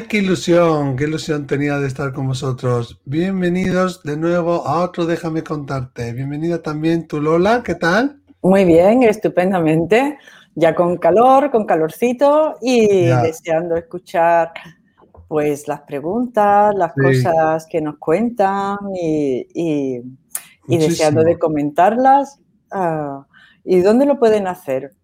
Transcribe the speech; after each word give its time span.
Ay, 0.00 0.06
qué 0.06 0.16
ilusión, 0.16 0.96
qué 0.96 1.04
ilusión 1.04 1.46
tenía 1.46 1.78
de 1.78 1.86
estar 1.86 2.14
con 2.14 2.26
vosotros. 2.26 2.98
Bienvenidos 3.04 4.02
de 4.02 4.16
nuevo 4.16 4.66
a 4.66 4.80
otro 4.80 5.04
Déjame 5.04 5.44
contarte. 5.44 6.14
Bienvenida 6.14 6.62
también 6.62 7.06
tú, 7.06 7.20
Lola, 7.20 7.62
¿qué 7.62 7.74
tal? 7.74 8.18
Muy 8.40 8.64
bien, 8.64 9.02
estupendamente. 9.02 10.16
Ya 10.54 10.74
con 10.74 10.96
calor, 10.96 11.50
con 11.50 11.66
calorcito 11.66 12.56
y 12.62 13.08
deseando 13.08 13.76
escuchar 13.76 14.52
pues 15.28 15.68
las 15.68 15.82
preguntas, 15.82 16.74
las 16.74 16.94
cosas 16.94 17.66
que 17.70 17.82
nos 17.82 17.98
cuentan 17.98 18.78
y, 18.94 20.00
deseando 20.66 21.22
de 21.22 21.38
comentarlas. 21.38 22.40
Ah, 22.70 23.26
¿Y 23.64 23.80
dónde 23.80 24.06
lo 24.06 24.18
pueden 24.18 24.46
hacer? 24.46 24.94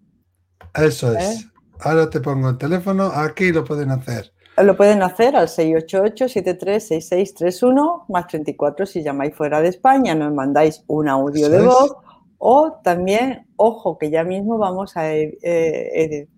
Eso 0.75 1.15
es. 1.15 1.43
¿Eh? 1.43 1.51
Ahora 1.81 2.09
te 2.09 2.21
pongo 2.21 2.49
el 2.49 2.57
teléfono, 2.57 3.13
aquí 3.15 3.53
lo 3.53 3.63
pueden 3.63 3.91
hacer. 3.91 4.33
Lo 4.63 4.77
pueden 4.77 5.03
hacer 5.03 5.35
al 5.37 5.49
688-736631 5.49 8.05
más 8.09 8.27
34 8.27 8.87
si 8.87 9.03
llamáis 9.03 9.35
fuera 9.35 9.61
de 9.61 9.69
España, 9.69 10.15
nos 10.15 10.33
mandáis 10.33 10.83
un 10.87 11.09
audio 11.09 11.51
de 11.51 11.61
voz 11.61 11.95
o 12.39 12.81
también, 12.83 13.47
ojo, 13.57 13.99
que 13.99 14.11
ya 14.11 14.25
mismo 14.25 14.57
vamos 14.59 14.97
a 14.97 15.13
eh, 15.13 15.37
eh, 15.43 16.29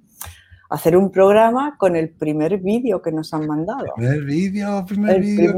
hacer 0.70 0.96
un 0.96 1.10
programa 1.10 1.76
con 1.78 1.96
el 1.96 2.10
primer 2.10 2.58
vídeo 2.58 3.00
que 3.02 3.12
nos 3.12 3.32
han 3.34 3.46
mandado. 3.46 3.86
Primer 3.96 4.24
vídeo, 4.24 4.84
primer 4.86 5.20
vídeo, 5.20 5.54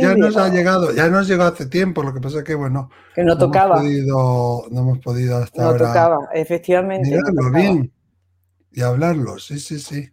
ya 0.00 0.16
nos 0.16 0.36
ha 0.36 0.48
llegado, 0.48 0.92
ya 0.92 1.08
nos 1.08 1.28
llegó 1.28 1.44
hace 1.44 1.66
tiempo, 1.66 2.02
lo 2.02 2.12
que 2.12 2.20
pasa 2.20 2.38
es 2.38 2.44
que, 2.44 2.54
bueno, 2.54 2.90
que 3.14 3.24
no, 3.24 3.38
tocaba. 3.38 3.82
no 3.82 4.64
hemos 4.70 4.98
podido 4.98 5.38
hasta 5.38 5.64
ahora. 5.64 5.78
No 5.78 5.86
tocaba, 5.86 6.28
efectivamente. 6.34 7.18
bien 7.54 7.92
y 8.72 8.82
hablarlo, 8.82 9.38
sí, 9.38 9.58
sí, 9.58 9.80
sí. 9.80 10.08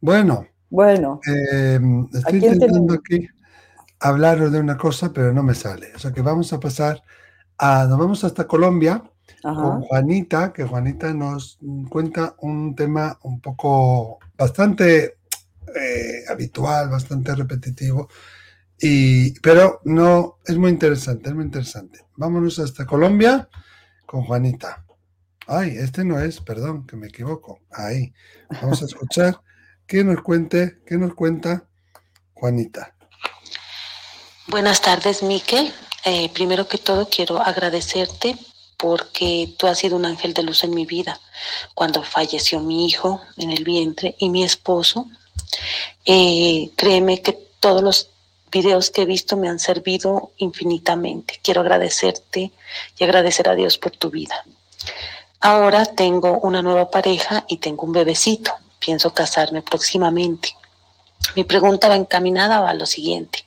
Bueno, 0.00 0.46
bueno, 0.70 1.20
eh, 1.26 1.80
estoy 2.12 2.44
intentando 2.44 2.94
aquí 2.94 3.28
hablaros 4.00 4.52
de 4.52 4.60
una 4.60 4.76
cosa, 4.76 5.12
pero 5.12 5.32
no 5.32 5.42
me 5.42 5.54
sale. 5.54 5.92
O 5.94 5.98
sea 5.98 6.12
que 6.12 6.22
vamos 6.22 6.52
a 6.52 6.60
pasar 6.60 7.02
a, 7.58 7.86
nos 7.86 7.98
vamos 7.98 8.24
hasta 8.24 8.46
Colombia 8.46 9.02
con 9.42 9.82
Juanita, 9.82 10.52
que 10.52 10.64
Juanita 10.64 11.12
nos 11.14 11.58
cuenta 11.88 12.34
un 12.40 12.74
tema 12.74 13.18
un 13.22 13.40
poco 13.40 14.18
bastante 14.36 15.18
eh, 15.74 16.24
habitual, 16.28 16.88
bastante 16.88 17.34
repetitivo, 17.34 18.08
y, 18.78 19.38
pero 19.40 19.80
no, 19.84 20.38
es 20.44 20.56
muy 20.56 20.70
interesante, 20.70 21.28
es 21.28 21.34
muy 21.34 21.44
interesante. 21.44 22.00
Vámonos 22.16 22.58
hasta 22.58 22.86
Colombia 22.86 23.48
con 24.04 24.24
Juanita. 24.24 24.84
Ay, 25.46 25.76
este 25.78 26.04
no 26.04 26.18
es, 26.18 26.40
perdón, 26.40 26.86
que 26.86 26.96
me 26.96 27.06
equivoco. 27.06 27.60
Ahí. 27.70 28.12
Vamos 28.60 28.82
a 28.82 28.86
escuchar 28.86 29.40
que 29.86 30.04
nos 30.04 30.22
cuente, 30.22 30.78
que 30.86 30.96
nos 30.96 31.14
cuenta 31.14 31.64
Juanita. 32.34 32.94
Buenas 34.48 34.80
tardes, 34.80 35.22
Miquel. 35.22 35.72
Eh, 36.04 36.28
primero 36.32 36.68
que 36.68 36.78
todo, 36.78 37.08
quiero 37.08 37.40
agradecerte 37.40 38.36
porque 38.76 39.54
tú 39.56 39.66
has 39.66 39.78
sido 39.78 39.96
un 39.96 40.04
ángel 40.04 40.34
de 40.34 40.42
luz 40.42 40.62
en 40.64 40.74
mi 40.74 40.86
vida. 40.86 41.18
Cuando 41.74 42.02
falleció 42.02 42.60
mi 42.60 42.86
hijo 42.86 43.20
en 43.36 43.50
el 43.50 43.64
vientre 43.64 44.14
y 44.18 44.28
mi 44.28 44.44
esposo, 44.44 45.06
eh, 46.04 46.70
créeme 46.76 47.22
que 47.22 47.32
todos 47.60 47.82
los 47.82 48.10
videos 48.52 48.90
que 48.90 49.02
he 49.02 49.06
visto 49.06 49.36
me 49.36 49.48
han 49.48 49.58
servido 49.58 50.30
infinitamente. 50.36 51.40
Quiero 51.42 51.62
agradecerte 51.62 52.52
y 52.98 53.04
agradecer 53.04 53.48
a 53.48 53.54
Dios 53.54 53.78
por 53.78 53.92
tu 53.92 54.10
vida. 54.10 54.44
Ahora 55.40 55.86
tengo 55.86 56.38
una 56.40 56.62
nueva 56.62 56.90
pareja 56.90 57.44
y 57.48 57.56
tengo 57.58 57.84
un 57.84 57.92
bebecito 57.92 58.52
pienso 58.86 59.12
casarme 59.12 59.62
próximamente. 59.62 60.56
Mi 61.34 61.42
pregunta 61.42 61.88
va 61.88 61.96
encaminada 61.96 62.68
a 62.68 62.72
lo 62.72 62.86
siguiente. 62.86 63.44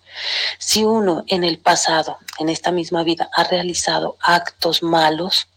Si 0.58 0.84
uno 0.84 1.24
en 1.28 1.46
el 1.46 1.60
pasado, 1.60 2.18
en 2.40 2.50
esta 2.50 2.72
misma 2.72 3.04
vida, 3.04 3.30
ha 3.32 3.46
realizado 3.46 4.18
actos 4.20 4.84
malos, 4.84 5.48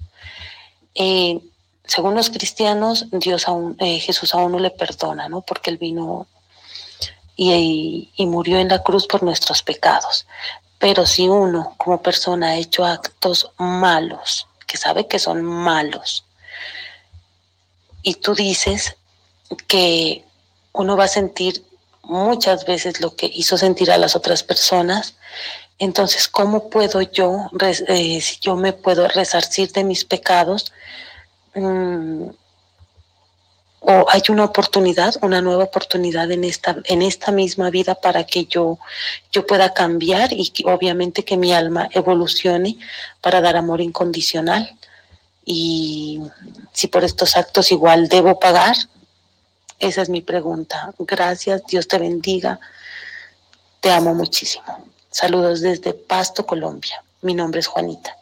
eh, 0.95 1.41
según 1.85 2.15
los 2.15 2.31
cristianos, 2.31 3.07
Dios 3.11 3.49
aún, 3.49 3.77
eh, 3.81 3.99
Jesús 3.99 4.35
a 4.35 4.37
uno 4.39 4.61
le 4.61 4.71
perdona, 4.71 5.29
¿no? 5.29 5.41
Porque 5.41 5.71
él 5.71 5.79
vino 5.79 6.29
y, 7.35 8.13
y 8.15 8.27
murió 8.27 8.59
en 8.59 8.69
la 8.69 8.85
cruz 8.85 9.09
por 9.09 9.25
nuestros 9.25 9.65
pecados. 9.65 10.29
Pero 10.79 11.07
si 11.07 11.29
uno 11.29 11.75
como 11.77 12.01
persona 12.01 12.51
ha 12.51 12.57
hecho 12.57 12.85
actos 12.85 13.51
malos, 13.59 14.47
que 14.65 14.77
sabe 14.77 15.09
que 15.09 15.19
son 15.19 15.43
malos, 15.43 16.25
y 18.03 18.15
tú 18.15 18.35
dices 18.35 18.97
que 19.67 20.25
uno 20.73 20.97
va 20.97 21.05
a 21.05 21.09
sentir 21.09 21.65
muchas 22.03 22.67
veces 22.67 23.01
lo 23.01 23.15
que 23.15 23.27
hizo 23.27 23.57
sentir 23.57 23.91
a 23.91 23.99
las 23.99 24.17
otras 24.17 24.43
personas. 24.43 25.17
Entonces, 25.79 26.29
¿cómo 26.29 26.69
puedo 26.71 27.01
yo, 27.01 27.51
eh, 27.89 28.21
si 28.21 28.39
yo 28.41 28.57
me 28.57 28.73
puedo 28.73 29.09
resarcir 29.09 29.73
de 29.73 29.85
mis 29.85 30.05
pecados? 30.05 30.73
Mm, 31.55 32.29
o 33.85 34.07
hay 34.09 34.23
una 34.29 34.45
oportunidad, 34.45 35.17
una 35.23 35.43
nueva 35.43 35.65
oportunidad 35.65 36.31
en 36.31 36.45
esta, 36.45 36.77
en 36.85 37.03
esta 37.03 37.33
misma 37.33 37.69
vida 37.71 37.97
para 37.97 38.25
que 38.25 38.45
yo, 38.45 38.79
yo 39.33 39.45
pueda 39.45 39.75
cambiar 39.75 40.33
y 40.33 40.53
obviamente 40.67 41.25
que 41.25 41.37
mi 41.37 41.53
alma 41.53 41.89
evolucione 41.91 42.79
para 43.21 43.41
dar 43.41 43.57
amor 43.57 43.81
incondicional. 43.81 44.73
Y 45.45 46.21
si 46.73 46.87
por 46.87 47.03
estos 47.03 47.37
actos 47.37 47.73
igual 47.73 48.09
debo 48.09 48.39
pagar, 48.39 48.77
esa 49.83 50.03
es 50.03 50.09
mi 50.09 50.23
pregunta. 50.23 50.95
Gracias, 51.01 51.65
Dios 51.67 51.89
te 51.89 51.99
bendiga. 51.99 52.61
Te 53.81 53.91
amo 53.91 54.15
muchísimo. 54.15 54.87
Saludos 55.11 55.61
desde 55.61 55.93
Pasto, 55.93 56.47
Colombia. 56.47 57.03
Mi 57.23 57.35
nombre 57.35 57.59
es 57.59 57.67
Juanita. 57.67 58.17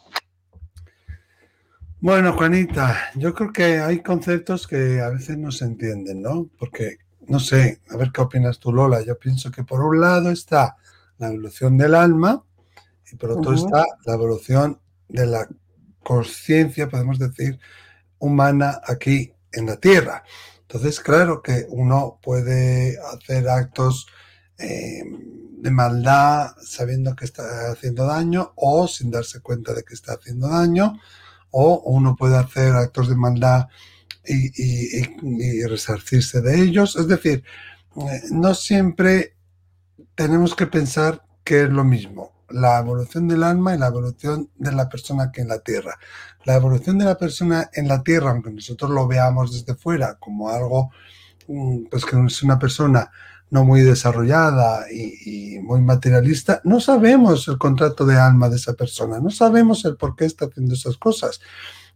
Bueno, 1.99 2.33
Juanita, 2.33 3.11
yo 3.13 3.35
creo 3.35 3.53
que 3.53 3.79
hay 3.79 4.01
conceptos 4.01 4.65
que 4.65 5.01
a 5.01 5.09
veces 5.09 5.37
no 5.37 5.51
se 5.51 5.65
entienden, 5.65 6.23
¿no? 6.23 6.49
Porque, 6.57 6.97
no 7.27 7.39
sé, 7.39 7.79
a 7.91 7.95
ver 7.95 8.11
qué 8.11 8.21
opinas 8.21 8.57
tú, 8.57 8.73
Lola. 8.73 9.01
Yo 9.03 9.19
pienso 9.19 9.51
que 9.51 9.63
por 9.63 9.81
un 9.81 10.01
lado 10.01 10.31
está 10.31 10.77
la 11.19 11.27
evolución 11.27 11.77
del 11.77 11.93
alma 11.93 12.43
y 13.11 13.15
por 13.17 13.29
otro 13.33 13.53
está 13.53 13.85
la 14.05 14.13
evolución 14.15 14.79
de 15.07 15.27
la 15.27 15.47
conciencia, 16.01 16.89
podemos 16.89 17.19
decir, 17.19 17.59
humana 18.17 18.81
aquí 18.83 19.31
en 19.51 19.67
la 19.67 19.77
Tierra. 19.77 20.23
Entonces, 20.73 21.01
claro 21.01 21.41
que 21.41 21.65
uno 21.67 22.17
puede 22.23 22.97
hacer 23.13 23.49
actos 23.49 24.07
eh, 24.57 25.03
de 25.57 25.69
maldad 25.69 26.51
sabiendo 26.63 27.13
que 27.13 27.25
está 27.25 27.71
haciendo 27.73 28.05
daño 28.05 28.53
o 28.55 28.87
sin 28.87 29.11
darse 29.11 29.41
cuenta 29.41 29.73
de 29.73 29.83
que 29.83 29.93
está 29.93 30.13
haciendo 30.13 30.47
daño, 30.47 30.97
o 31.49 31.81
uno 31.87 32.15
puede 32.15 32.37
hacer 32.37 32.71
actos 32.71 33.09
de 33.09 33.15
maldad 33.17 33.67
y, 34.23 35.61
resarcirse 35.65 36.39
de 36.39 36.61
ellos. 36.61 36.95
Es 36.95 37.09
decir, 37.09 37.43
eh, 37.97 38.21
no 38.31 38.53
siempre 38.53 39.35
tenemos 40.15 40.55
que 40.55 40.67
pensar 40.67 41.25
que 41.43 41.63
es 41.63 41.69
lo 41.69 41.83
mismo 41.83 42.31
la 42.53 42.79
evolución 42.79 43.27
del 43.27 43.43
alma 43.43 43.75
y 43.75 43.77
la 43.77 43.87
evolución 43.87 44.49
de 44.57 44.71
la 44.71 44.89
persona 44.89 45.31
que 45.31 45.41
en 45.41 45.47
la 45.47 45.59
Tierra. 45.59 45.97
La 46.45 46.55
evolución 46.55 46.97
de 46.97 47.05
la 47.05 47.17
persona 47.17 47.69
en 47.73 47.87
la 47.87 48.03
Tierra, 48.03 48.31
aunque 48.31 48.51
nosotros 48.51 48.91
lo 48.91 49.07
veamos 49.07 49.53
desde 49.53 49.75
fuera 49.79 50.15
como 50.19 50.49
algo, 50.49 50.91
mm, 51.47 51.85
pues 51.89 52.05
que 52.05 52.17
es 52.25 52.43
una 52.43 52.59
persona 52.59 53.11
no 53.51 53.65
muy 53.65 53.81
desarrollada 53.81 54.85
y, 54.91 55.59
muy 55.59 55.81
materialista, 55.81 56.61
no 56.63 56.79
sabemos 56.79 57.47
el 57.49 57.57
contrato 57.57 58.05
de 58.05 58.17
alma 58.17 58.49
de 58.49 58.55
esa 58.55 58.73
persona, 58.73 59.19
no 59.19 59.29
sabemos 59.29 59.83
el 59.85 59.97
por 59.97 60.15
qué 60.15 60.25
está 60.25 60.45
haciendo 60.45 60.73
esas 60.73 60.97
cosas. 60.97 61.41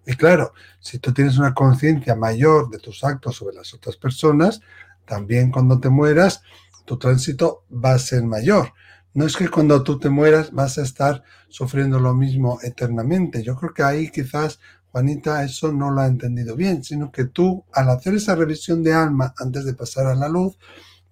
Y 0.05 0.15
claro, 0.15 0.53
si 0.79 0.99
tú 0.99 1.13
tienes 1.13 1.37
una 1.37 1.53
conciencia 1.53 2.15
mayor 2.15 2.69
de 2.69 2.77
tus 2.79 3.03
actos 3.03 3.37
sobre 3.37 3.55
las 3.55 3.73
otras 3.73 3.95
personas, 3.95 4.59
también 5.05 5.49
cuando 5.49 5.79
te 5.79 5.89
mueras, 5.89 6.41
tu 6.83 6.97
tránsito 6.97 7.63
va 7.71 7.93
a 7.93 7.99
ser 7.99 8.23
mayor. 8.23 8.73
No 9.15 9.25
es 9.25 9.37
que 9.37 9.47
cuando 9.47 9.81
tú 9.81 9.97
te 9.97 10.09
mueras 10.09 10.51
vas 10.51 10.77
a 10.77 10.81
estar 10.81 11.23
sufriendo 11.47 12.01
lo 12.01 12.13
mismo 12.13 12.59
eternamente. 12.61 13.41
Yo 13.43 13.55
creo 13.55 13.73
que 13.73 13.81
ahí 13.81 14.11
quizás 14.11 14.59
Juanita 14.91 15.41
eso 15.41 15.71
no 15.71 15.89
lo 15.89 16.01
ha 16.01 16.07
entendido 16.07 16.57
bien, 16.57 16.83
sino 16.83 17.13
que 17.13 17.23
tú 17.23 17.63
al 17.71 17.89
hacer 17.91 18.13
esa 18.15 18.35
revisión 18.35 18.83
de 18.83 18.93
alma 18.93 19.33
antes 19.37 19.63
de 19.63 19.73
pasar 19.73 20.07
a 20.07 20.15
la 20.15 20.27
luz, 20.27 20.57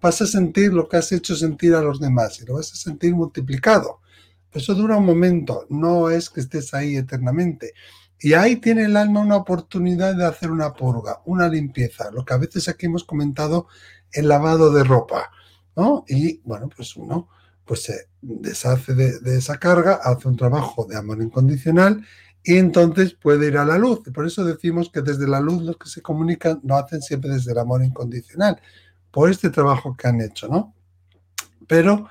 vas 0.02 0.20
a 0.20 0.26
sentir 0.26 0.74
lo 0.74 0.86
que 0.86 0.98
has 0.98 1.12
hecho 1.12 1.34
sentir 1.34 1.74
a 1.74 1.80
los 1.80 1.98
demás 1.98 2.38
y 2.42 2.44
lo 2.44 2.56
vas 2.56 2.70
a 2.72 2.76
sentir 2.76 3.14
multiplicado. 3.14 4.00
Eso 4.52 4.74
dura 4.74 4.98
un 4.98 5.06
momento, 5.06 5.64
no 5.70 6.10
es 6.10 6.28
que 6.28 6.40
estés 6.40 6.74
ahí 6.74 6.96
eternamente. 6.96 7.72
Y 8.20 8.34
ahí 8.34 8.56
tiene 8.56 8.84
el 8.84 8.98
alma 8.98 9.20
una 9.20 9.36
oportunidad 9.36 10.14
de 10.14 10.26
hacer 10.26 10.50
una 10.50 10.74
purga, 10.74 11.22
una 11.24 11.48
limpieza, 11.48 12.10
lo 12.10 12.22
que 12.22 12.34
a 12.34 12.38
veces 12.38 12.68
aquí 12.68 12.84
hemos 12.84 13.04
comentado, 13.04 13.66
el 14.12 14.28
lavado 14.28 14.70
de 14.74 14.84
ropa, 14.84 15.30
¿no? 15.74 16.04
Y 16.06 16.42
bueno, 16.44 16.68
pues 16.68 16.96
uno 16.96 17.30
pues 17.64 17.82
se 17.82 18.08
deshace 18.20 18.94
de, 18.94 19.36
esa 19.36 19.58
carga, 19.58 20.00
hace 20.02 20.28
un 20.28 20.36
trabajo 20.36 20.86
de 20.86 20.96
amor 20.96 21.22
incondicional 21.22 22.04
y 22.42 22.56
entonces 22.56 23.14
puede 23.14 23.48
ir 23.48 23.56
a 23.56 23.64
la 23.64 23.78
luz. 23.78 24.00
Por 24.12 24.26
eso 24.26 24.44
decimos 24.44 24.90
que 24.92 25.02
desde 25.02 25.26
la 25.26 25.40
luz 25.40 25.62
los 25.62 25.78
que 25.78 25.88
se 25.88 26.02
comunican 26.02 26.60
lo 26.64 26.76
hacen 26.76 27.00
siempre 27.00 27.30
desde 27.30 27.52
el 27.52 27.58
amor 27.58 27.82
incondicional, 27.82 28.60
por 29.10 29.30
este 29.30 29.50
trabajo 29.50 29.96
que 29.96 30.08
han 30.08 30.20
hecho, 30.20 30.48
¿no? 30.48 30.74
Pero, 31.66 32.08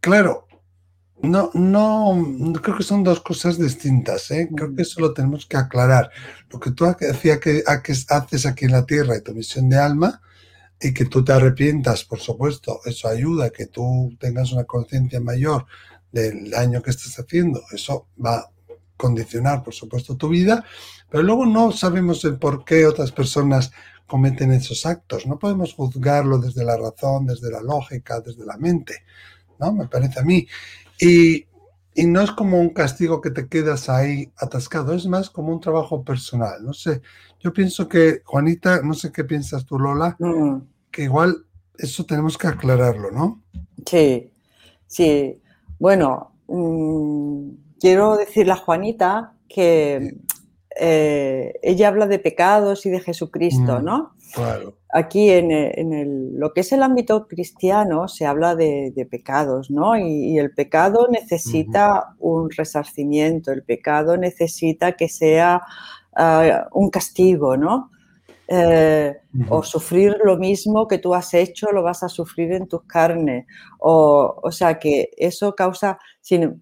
claro, 0.00 0.46
no, 1.22 1.50
no, 1.54 2.52
creo 2.60 2.76
que 2.76 2.82
son 2.82 3.02
dos 3.02 3.20
cosas 3.20 3.58
distintas. 3.58 4.30
¿eh? 4.30 4.48
Creo 4.54 4.74
que 4.74 4.82
eso 4.82 5.00
lo 5.00 5.14
tenemos 5.14 5.46
que 5.46 5.56
aclarar. 5.56 6.10
Lo 6.50 6.60
que 6.60 6.70
tú 6.72 6.84
decías 6.98 7.38
que, 7.38 7.64
haces 7.66 8.46
aquí 8.46 8.66
en 8.66 8.72
la 8.72 8.84
tierra 8.84 9.16
y 9.16 9.22
tu 9.22 9.32
misión 9.32 9.68
de 9.68 9.78
alma, 9.78 10.20
y 10.84 10.92
que 10.92 11.06
tú 11.06 11.24
te 11.24 11.32
arrepientas, 11.32 12.04
por 12.04 12.20
supuesto, 12.20 12.80
eso 12.84 13.08
ayuda 13.08 13.46
a 13.46 13.50
que 13.50 13.66
tú 13.66 14.14
tengas 14.20 14.52
una 14.52 14.64
conciencia 14.64 15.18
mayor 15.18 15.64
del 16.12 16.50
daño 16.50 16.82
que 16.82 16.90
estás 16.90 17.18
haciendo. 17.18 17.62
Eso 17.72 18.08
va 18.22 18.36
a 18.36 18.50
condicionar, 18.94 19.62
por 19.62 19.72
supuesto, 19.72 20.14
tu 20.18 20.28
vida, 20.28 20.62
pero 21.08 21.22
luego 21.22 21.46
no 21.46 21.72
sabemos 21.72 22.22
el 22.26 22.38
por 22.38 22.66
qué 22.66 22.84
otras 22.84 23.12
personas 23.12 23.72
cometen 24.06 24.52
esos 24.52 24.84
actos. 24.84 25.26
No 25.26 25.38
podemos 25.38 25.72
juzgarlo 25.72 26.36
desde 26.36 26.64
la 26.64 26.76
razón, 26.76 27.26
desde 27.26 27.50
la 27.50 27.62
lógica, 27.62 28.20
desde 28.20 28.44
la 28.44 28.58
mente, 28.58 29.04
¿no? 29.58 29.72
Me 29.72 29.88
parece 29.88 30.20
a 30.20 30.22
mí. 30.22 30.46
Y, 31.00 31.46
no 31.96 32.20
es 32.20 32.32
como 32.32 32.60
un 32.60 32.70
castigo 32.70 33.20
que 33.20 33.30
te 33.30 33.48
quedas 33.48 33.88
ahí 33.88 34.32
atascado, 34.36 34.94
es 34.94 35.06
más 35.06 35.30
como 35.30 35.52
un 35.52 35.60
trabajo 35.60 36.04
personal. 36.04 36.62
No 36.62 36.74
sé, 36.74 37.00
yo 37.40 37.54
pienso 37.54 37.88
que, 37.88 38.20
Juanita, 38.24 38.82
no 38.82 38.94
sé 38.94 39.12
qué 39.12 39.24
piensas 39.24 39.64
tú, 39.64 39.78
Lola, 39.78 40.16
mm. 40.18 40.73
Que 40.94 41.02
igual 41.02 41.44
eso 41.76 42.06
tenemos 42.06 42.38
que 42.38 42.46
aclararlo, 42.46 43.10
¿no? 43.10 43.42
Sí, 43.84 44.32
sí. 44.86 45.42
Bueno, 45.78 46.32
mm, 46.46 47.48
quiero 47.80 48.16
decirle 48.16 48.52
a 48.52 48.56
Juanita 48.56 49.34
que 49.48 50.18
eh, 50.76 51.52
ella 51.62 51.88
habla 51.88 52.06
de 52.06 52.20
pecados 52.20 52.86
y 52.86 52.90
de 52.90 53.00
Jesucristo, 53.00 53.80
mm, 53.80 53.84
¿no? 53.84 54.14
Claro. 54.32 54.78
Aquí 54.92 55.30
en, 55.30 56.38
lo 56.38 56.52
que 56.52 56.60
es 56.60 56.72
el 56.72 56.82
ámbito 56.84 57.26
cristiano 57.26 58.06
se 58.06 58.26
habla 58.26 58.54
de, 58.54 59.08
pecados, 59.10 59.70
¿no? 59.70 59.96
Y, 59.98 60.38
el 60.38 60.52
pecado 60.52 61.08
necesita 61.10 62.14
un 62.20 62.50
resarcimiento, 62.50 63.50
el 63.50 63.64
pecado 63.64 64.16
necesita 64.16 64.92
que 64.92 65.08
sea 65.08 65.62
ah, 66.16 66.68
un 66.72 66.90
castigo, 66.90 67.56
¿no? 67.56 67.90
Eh, 68.46 69.16
o 69.48 69.62
sufrir 69.62 70.16
lo 70.22 70.36
mismo 70.36 70.86
que 70.86 70.98
tú 70.98 71.14
has 71.14 71.32
hecho, 71.32 71.72
lo 71.72 71.82
vas 71.82 72.02
a 72.02 72.08
sufrir 72.08 72.52
en 72.52 72.68
tus 72.68 72.82
carnes. 72.84 73.46
O, 73.78 74.38
o 74.42 74.52
sea 74.52 74.78
que 74.78 75.10
eso 75.16 75.54
causa, 75.54 75.98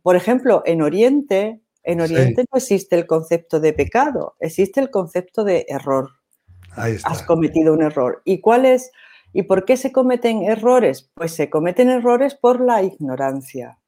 por 0.02 0.14
ejemplo, 0.14 0.62
en 0.64 0.82
Oriente 0.82 1.60
en 1.84 2.00
Oriente 2.00 2.44
no 2.50 2.58
existe 2.58 2.96
el 2.96 3.06
concepto 3.06 3.58
de 3.58 3.72
pecado, 3.72 4.36
existe 4.38 4.80
el 4.80 4.90
concepto 4.90 5.42
de 5.42 5.66
error. 5.68 6.10
Ahí 6.76 6.92
está. 6.94 7.08
Has 7.08 7.22
cometido 7.22 7.74
un 7.74 7.82
error. 7.82 8.22
¿Y 8.24 8.40
cuál 8.40 8.66
es? 8.66 8.90
¿Y 9.32 9.42
por 9.42 9.64
qué 9.64 9.76
se 9.76 9.92
cometen 9.92 10.44
errores? 10.44 11.10
Pues 11.14 11.34
se 11.34 11.50
cometen 11.50 11.90
errores 11.90 12.34
por 12.34 12.60
la 12.60 12.82
ignorancia. 12.82 13.78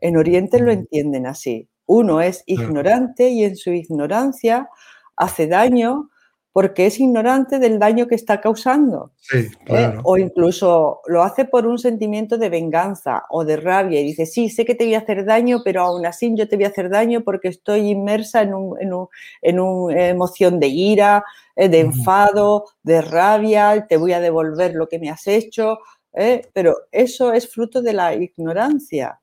En 0.00 0.16
Oriente 0.16 0.60
lo 0.60 0.70
entienden 0.70 1.26
así. 1.26 1.68
Uno 1.86 2.20
es 2.20 2.44
ignorante 2.46 3.28
y 3.28 3.44
en 3.44 3.56
su 3.56 3.70
ignorancia 3.70 4.68
hace 5.16 5.46
daño 5.46 6.10
porque 6.52 6.84
es 6.86 7.00
ignorante 7.00 7.58
del 7.58 7.78
daño 7.78 8.06
que 8.06 8.14
está 8.14 8.40
causando. 8.40 9.12
Sí, 9.16 9.38
¿eh? 9.38 9.50
claro. 9.64 10.00
O 10.04 10.18
incluso 10.18 11.00
lo 11.06 11.22
hace 11.22 11.46
por 11.46 11.66
un 11.66 11.78
sentimiento 11.78 12.36
de 12.36 12.50
venganza 12.50 13.24
o 13.30 13.44
de 13.44 13.56
rabia 13.56 14.00
y 14.00 14.04
dice, 14.04 14.26
sí, 14.26 14.50
sé 14.50 14.66
que 14.66 14.74
te 14.74 14.84
voy 14.84 14.94
a 14.94 14.98
hacer 14.98 15.24
daño, 15.24 15.62
pero 15.64 15.82
aún 15.82 16.04
así 16.04 16.30
yo 16.36 16.46
te 16.48 16.56
voy 16.56 16.66
a 16.66 16.68
hacer 16.68 16.90
daño 16.90 17.22
porque 17.22 17.48
estoy 17.48 17.88
inmersa 17.88 18.42
en, 18.42 18.52
una 18.52 20.08
emoción 20.08 20.60
de 20.60 20.68
ira, 20.68 21.24
eh, 21.56 21.70
de 21.70 21.80
enfado, 21.80 22.66
de 22.82 23.00
rabia, 23.00 23.86
te 23.88 23.96
voy 23.96 24.12
a 24.12 24.20
devolver 24.20 24.74
lo 24.74 24.88
que 24.88 24.98
me 24.98 25.08
has 25.08 25.26
hecho. 25.26 25.78
¿eh? 26.12 26.42
Pero 26.52 26.76
eso 26.92 27.32
es 27.32 27.48
fruto 27.48 27.80
de 27.80 27.94
la 27.94 28.14
ignorancia. 28.14 29.18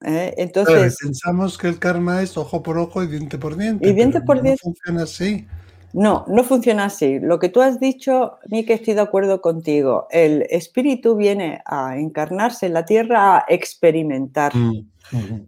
Entonces, 0.00 0.98
pensamos 1.00 1.56
que 1.56 1.68
el 1.68 1.78
karma 1.78 2.22
es 2.22 2.36
ojo 2.36 2.62
por 2.62 2.76
ojo 2.76 3.02
y 3.02 3.06
diente 3.06 3.38
por 3.38 3.56
diente. 3.56 3.88
Y 3.88 3.94
diente 3.94 4.20
por 4.20 4.42
diente. 4.42 4.60
No 4.62 4.72
funciona 4.74 5.02
así. 5.04 5.46
No, 5.96 6.26
no 6.28 6.44
funciona 6.44 6.84
así. 6.84 7.18
Lo 7.20 7.38
que 7.38 7.48
tú 7.48 7.62
has 7.62 7.80
dicho, 7.80 8.38
que 8.50 8.74
estoy 8.74 8.92
de 8.92 9.00
acuerdo 9.00 9.40
contigo. 9.40 10.06
El 10.10 10.42
espíritu 10.50 11.16
viene 11.16 11.62
a 11.64 11.96
encarnarse 11.96 12.66
en 12.66 12.74
la 12.74 12.84
tierra 12.84 13.38
a 13.38 13.44
experimentar. 13.48 14.54
Mm, 14.54 14.90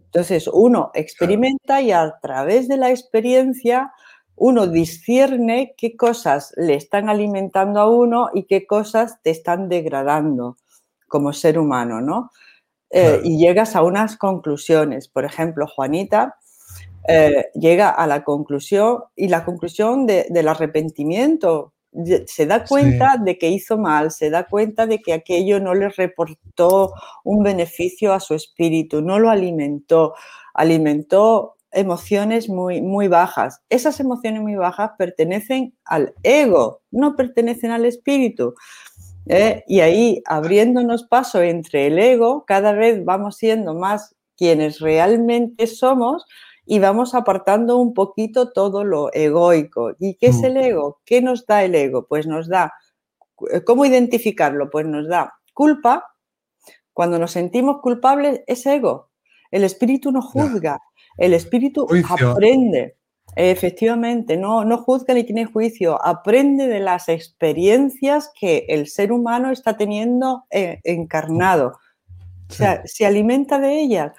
Entonces, 0.05 0.49
uno 0.51 0.89
experimenta 0.95 1.81
y 1.81 1.91
a 1.91 2.17
través 2.19 2.67
de 2.67 2.77
la 2.77 2.89
experiencia 2.89 3.93
uno 4.35 4.65
discierne 4.65 5.75
qué 5.77 5.95
cosas 5.95 6.51
le 6.57 6.73
están 6.73 7.09
alimentando 7.09 7.79
a 7.79 7.87
uno 7.87 8.29
y 8.33 8.45
qué 8.45 8.65
cosas 8.65 9.21
te 9.21 9.29
están 9.29 9.69
degradando 9.69 10.57
como 11.07 11.31
ser 11.31 11.59
humano, 11.59 12.01
¿no? 12.01 12.31
Eh, 12.89 13.21
y 13.23 13.37
llegas 13.37 13.75
a 13.75 13.83
unas 13.83 14.17
conclusiones. 14.17 15.09
Por 15.09 15.25
ejemplo, 15.25 15.67
Juanita 15.67 16.37
eh, 17.07 17.47
llega 17.53 17.89
a 17.89 18.07
la 18.07 18.23
conclusión 18.23 19.03
y 19.15 19.27
la 19.27 19.45
conclusión 19.45 20.05
del 20.05 20.47
arrepentimiento. 20.47 21.73
Se 22.27 22.45
da 22.45 22.65
cuenta 22.65 23.17
de 23.17 23.37
que 23.37 23.49
hizo 23.49 23.77
mal, 23.77 24.11
se 24.11 24.29
da 24.29 24.43
cuenta 24.43 24.85
de 24.85 24.99
que 24.99 25.13
aquello 25.13 25.59
no 25.59 25.73
le 25.73 25.89
reportó 25.89 26.93
un 27.23 27.43
beneficio 27.43 28.13
a 28.13 28.19
su 28.19 28.35
espíritu, 28.35 29.01
no 29.01 29.17
lo 29.17 29.31
alimentó, 29.31 30.13
alimentó 30.53 31.55
emociones 31.71 32.49
muy, 32.49 32.81
muy 32.81 33.07
bajas. 33.07 33.61
Esas 33.69 33.99
emociones 33.99 34.41
muy 34.41 34.55
bajas 34.55 34.91
pertenecen 34.97 35.73
al 35.85 36.13
ego, 36.23 36.81
no 36.91 37.15
pertenecen 37.15 37.71
al 37.71 37.85
espíritu. 37.85 38.53
¿eh? 39.27 39.63
Y 39.67 39.79
ahí, 39.81 40.21
abriéndonos 40.25 41.03
paso 41.03 41.41
entre 41.41 41.87
el 41.87 41.99
ego, 41.99 42.45
cada 42.45 42.73
vez 42.73 43.03
vamos 43.05 43.37
siendo 43.37 43.73
más 43.73 44.15
quienes 44.35 44.79
realmente 44.79 45.67
somos, 45.67 46.25
y 46.71 46.77
vamos 46.77 47.15
apartando 47.15 47.77
un 47.77 47.95
poquito 47.95 48.51
todo 48.51 48.83
lo 48.83 49.11
egoico. 49.11 49.95
¿Y 49.97 50.13
qué 50.17 50.27
es 50.27 50.43
el 50.43 50.55
ego? 50.55 51.01
¿Qué 51.03 51.19
nos 51.19 51.47
da 51.47 51.63
el 51.63 51.73
ego? 51.73 52.05
Pues 52.07 52.27
nos 52.27 52.47
da, 52.47 52.71
eh, 53.51 53.63
¿cómo 53.63 53.85
identificarlo? 53.85 54.69
Pues 54.69 54.85
nos 54.85 55.07
da 55.07 55.33
culpa. 55.55 56.13
Cuando 56.93 57.17
nos 57.17 57.31
sentimos 57.31 57.81
culpables 57.81 58.41
es 58.45 58.63
ego. 58.67 59.09
El 59.49 59.63
espíritu 59.63 60.11
no 60.11 60.21
juzga, 60.21 60.79
el 61.17 61.33
espíritu 61.33 61.87
aprende. 62.07 62.97
Efectivamente, 63.35 64.37
no, 64.37 64.63
no 64.63 64.77
juzga 64.77 65.15
ni 65.15 65.23
tiene 65.23 65.45
juicio, 65.45 65.99
aprende 66.05 66.67
de 66.67 66.81
las 66.81 67.09
experiencias 67.09 68.31
que 68.39 68.67
el 68.69 68.85
ser 68.85 69.11
humano 69.11 69.49
está 69.49 69.75
teniendo 69.75 70.45
eh, 70.51 70.81
encarnado. 70.83 71.79
O 72.47 72.53
sea, 72.53 72.83
se 72.85 73.07
alimenta 73.07 73.57
de 73.57 73.79
ellas. 73.79 74.11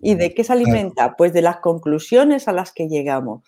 ¿Y 0.00 0.14
de 0.14 0.34
qué 0.34 0.44
se 0.44 0.52
alimenta? 0.52 1.14
Pues 1.16 1.32
de 1.32 1.42
las 1.42 1.58
conclusiones 1.58 2.48
a 2.48 2.52
las 2.52 2.72
que 2.72 2.88
llegamos. 2.88 3.42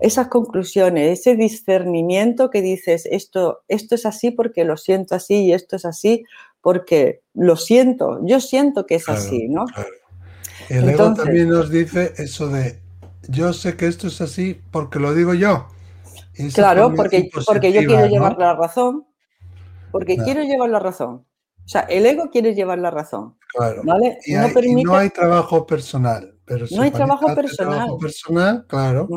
Esas 0.00 0.28
conclusiones, 0.28 1.20
ese 1.20 1.36
discernimiento 1.36 2.50
que 2.50 2.62
dices, 2.62 3.06
esto, 3.10 3.62
esto 3.68 3.94
es 3.94 4.06
así 4.06 4.30
porque 4.30 4.64
lo 4.64 4.76
siento 4.76 5.14
así 5.14 5.46
y 5.46 5.52
esto 5.52 5.76
es 5.76 5.84
así 5.84 6.24
porque 6.60 7.22
lo 7.34 7.56
siento, 7.56 8.18
yo 8.24 8.40
siento 8.40 8.86
que 8.86 8.96
es 8.96 9.08
así, 9.08 9.48
¿no? 9.48 9.66
El 10.68 10.88
ego 10.88 11.14
también 11.14 11.48
nos 11.48 11.70
dice 11.70 12.12
eso 12.16 12.48
de, 12.48 12.80
yo 13.28 13.52
sé 13.52 13.76
que 13.76 13.86
esto 13.86 14.08
es 14.08 14.20
así 14.20 14.60
porque 14.70 14.98
lo 14.98 15.14
digo 15.14 15.34
yo. 15.34 15.68
Claro, 16.54 16.92
porque, 16.94 17.30
porque 17.46 17.72
yo 17.72 17.84
quiero 17.84 18.06
llevar 18.06 18.36
la 18.38 18.54
razón, 18.54 19.06
porque 19.92 20.16
quiero 20.16 20.42
llevar 20.42 20.70
la 20.70 20.80
razón. 20.80 21.24
O 21.64 21.68
sea, 21.68 21.82
el 21.82 22.04
ego 22.04 22.30
quiere 22.30 22.54
llevar 22.54 22.78
la 22.78 22.90
razón. 22.90 23.36
Claro. 23.56 23.82
¿vale? 23.84 24.18
Y, 24.26 24.34
no, 24.84 24.94
hay, 24.94 25.10
trabajo 25.10 25.66
personal. 25.66 26.34
Pero 26.44 26.66
no 26.70 26.82
hay 26.82 26.90
trabajo 26.90 27.34
personal. 27.34 27.74
trabajo 27.74 27.98
personal. 27.98 28.66
claro. 28.66 29.08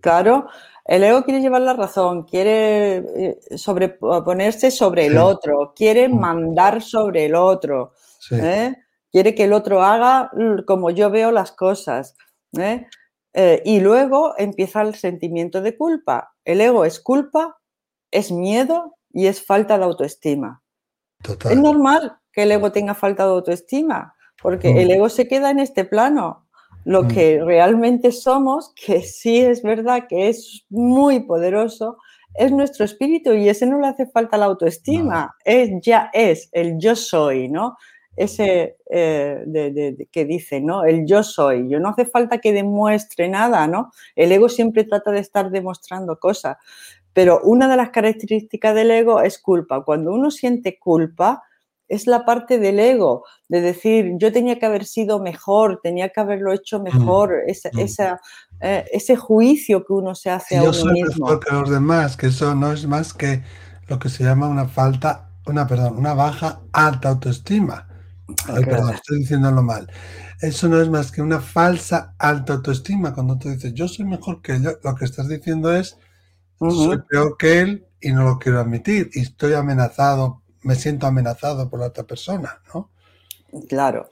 Claro, 0.00 0.46
el 0.86 1.04
ego 1.04 1.22
quiere 1.24 1.42
llevar 1.42 1.60
la 1.60 1.74
razón, 1.74 2.22
quiere 2.22 2.96
eh, 2.96 3.40
sobreponerse 3.56 4.70
sobre 4.70 5.06
el 5.06 5.18
otro, 5.18 5.74
quiere 5.76 6.08
mandar 6.08 6.80
sobre 6.80 7.26
el 7.26 7.34
otro, 7.34 7.92
¿eh? 8.30 8.74
quiere 9.12 9.34
que 9.34 9.44
el 9.44 9.52
otro 9.52 9.82
haga 9.82 10.30
como 10.66 10.90
yo 10.90 11.10
veo 11.10 11.32
las 11.32 11.52
cosas. 11.52 12.16
¿eh? 12.58 12.86
y 13.64 13.78
luego 13.78 14.34
empieza 14.38 14.82
el 14.82 14.94
sentimiento 14.94 15.60
de 15.60 15.76
culpa. 15.76 16.34
El 16.44 16.60
ego 16.60 16.84
es 16.84 16.98
culpa, 16.98 17.58
es 18.10 18.32
miedo 18.32 18.96
y 19.12 19.26
es 19.26 19.44
falta 19.44 19.76
de 19.78 19.84
autoestima. 19.84 20.62
Es 21.48 21.56
normal 21.56 22.16
que 22.32 22.44
el 22.44 22.52
ego 22.52 22.72
tenga 22.72 22.94
falta 22.94 23.24
de 23.24 23.30
autoestima, 23.30 24.14
porque 24.42 24.82
el 24.82 24.90
ego 24.90 25.08
se 25.08 25.28
queda 25.28 25.50
en 25.50 25.58
este 25.58 25.84
plano. 25.84 26.46
Lo 26.84 27.02
mm. 27.02 27.08
que 27.08 27.44
realmente 27.44 28.10
somos, 28.10 28.72
que 28.74 29.02
sí 29.02 29.38
es 29.38 29.62
verdad 29.62 30.06
que 30.08 30.28
es 30.28 30.64
muy 30.70 31.20
poderoso, 31.20 31.98
es 32.34 32.52
nuestro 32.52 32.84
espíritu 32.84 33.34
y 33.34 33.48
ese 33.48 33.66
no 33.66 33.80
le 33.80 33.88
hace 33.88 34.06
falta 34.06 34.38
la 34.38 34.46
autoestima, 34.46 35.36
es, 35.44 35.70
ya 35.82 36.10
es 36.12 36.48
el 36.52 36.78
yo 36.78 36.96
soy, 36.96 37.48
¿no? 37.48 37.76
Ese 38.16 38.76
eh, 38.90 40.06
que 40.10 40.24
dice, 40.24 40.60
¿no? 40.60 40.84
El 40.84 41.06
yo 41.06 41.22
soy, 41.22 41.68
yo 41.68 41.80
no 41.80 41.90
hace 41.90 42.04
falta 42.04 42.38
que 42.38 42.52
demuestre 42.52 43.28
nada, 43.28 43.66
¿no? 43.66 43.92
El 44.14 44.32
ego 44.32 44.48
siempre 44.48 44.84
trata 44.84 45.10
de 45.10 45.20
estar 45.20 45.50
demostrando 45.50 46.18
cosas, 46.18 46.56
pero 47.20 47.38
una 47.44 47.68
de 47.68 47.76
las 47.76 47.90
características 47.90 48.74
del 48.74 48.90
ego 48.90 49.20
es 49.20 49.38
culpa. 49.38 49.84
Cuando 49.84 50.10
uno 50.10 50.30
siente 50.30 50.78
culpa, 50.78 51.42
es 51.86 52.06
la 52.06 52.24
parte 52.24 52.58
del 52.58 52.80
ego, 52.80 53.26
de 53.46 53.60
decir, 53.60 54.12
yo 54.16 54.32
tenía 54.32 54.58
que 54.58 54.64
haber 54.64 54.86
sido 54.86 55.20
mejor, 55.20 55.80
tenía 55.82 56.08
que 56.08 56.18
haberlo 56.18 56.50
hecho 56.54 56.80
mm, 56.80 56.82
mejor, 56.82 57.42
mm. 57.46 58.14
Eh, 58.62 58.84
ese 58.90 59.16
juicio 59.16 59.84
que 59.84 59.92
uno 59.92 60.14
se 60.14 60.30
hace 60.30 60.56
a 60.56 60.62
uno 60.62 60.72
soy 60.72 60.92
mismo. 60.94 61.26
mejor 61.26 61.40
que 61.40 61.54
los 61.54 61.68
demás, 61.68 62.16
que 62.16 62.28
eso 62.28 62.54
no 62.54 62.72
es 62.72 62.86
más 62.86 63.12
que 63.12 63.42
lo 63.86 63.98
que 63.98 64.08
se 64.08 64.24
llama 64.24 64.48
una 64.48 64.66
falta, 64.66 65.28
una, 65.46 65.66
perdón, 65.66 65.98
una 65.98 66.14
baja 66.14 66.62
alta 66.72 67.10
autoestima. 67.10 67.86
Ay, 68.48 68.64
perdón, 68.64 68.94
estoy 68.94 69.18
diciéndolo 69.18 69.62
mal. 69.62 69.92
Eso 70.40 70.70
no 70.70 70.80
es 70.80 70.88
más 70.88 71.12
que 71.12 71.20
una 71.20 71.40
falsa 71.40 72.14
alta 72.16 72.54
autoestima. 72.54 73.12
Cuando 73.12 73.36
tú 73.36 73.50
dices, 73.50 73.74
yo 73.74 73.88
soy 73.88 74.06
mejor 74.06 74.40
que 74.40 74.52
él, 74.52 74.62
lo 74.82 74.94
que 74.94 75.04
estás 75.04 75.28
diciendo 75.28 75.70
es, 75.76 75.98
soy 76.60 76.98
peor 77.08 77.36
que 77.38 77.60
él 77.60 77.86
y 78.00 78.12
no 78.12 78.24
lo 78.24 78.38
quiero 78.38 78.60
admitir. 78.60 79.10
Y 79.14 79.20
estoy 79.20 79.54
amenazado, 79.54 80.42
me 80.62 80.74
siento 80.74 81.06
amenazado 81.06 81.70
por 81.70 81.80
la 81.80 81.86
otra 81.86 82.04
persona, 82.04 82.60
¿no? 82.74 82.90
Claro. 83.68 84.10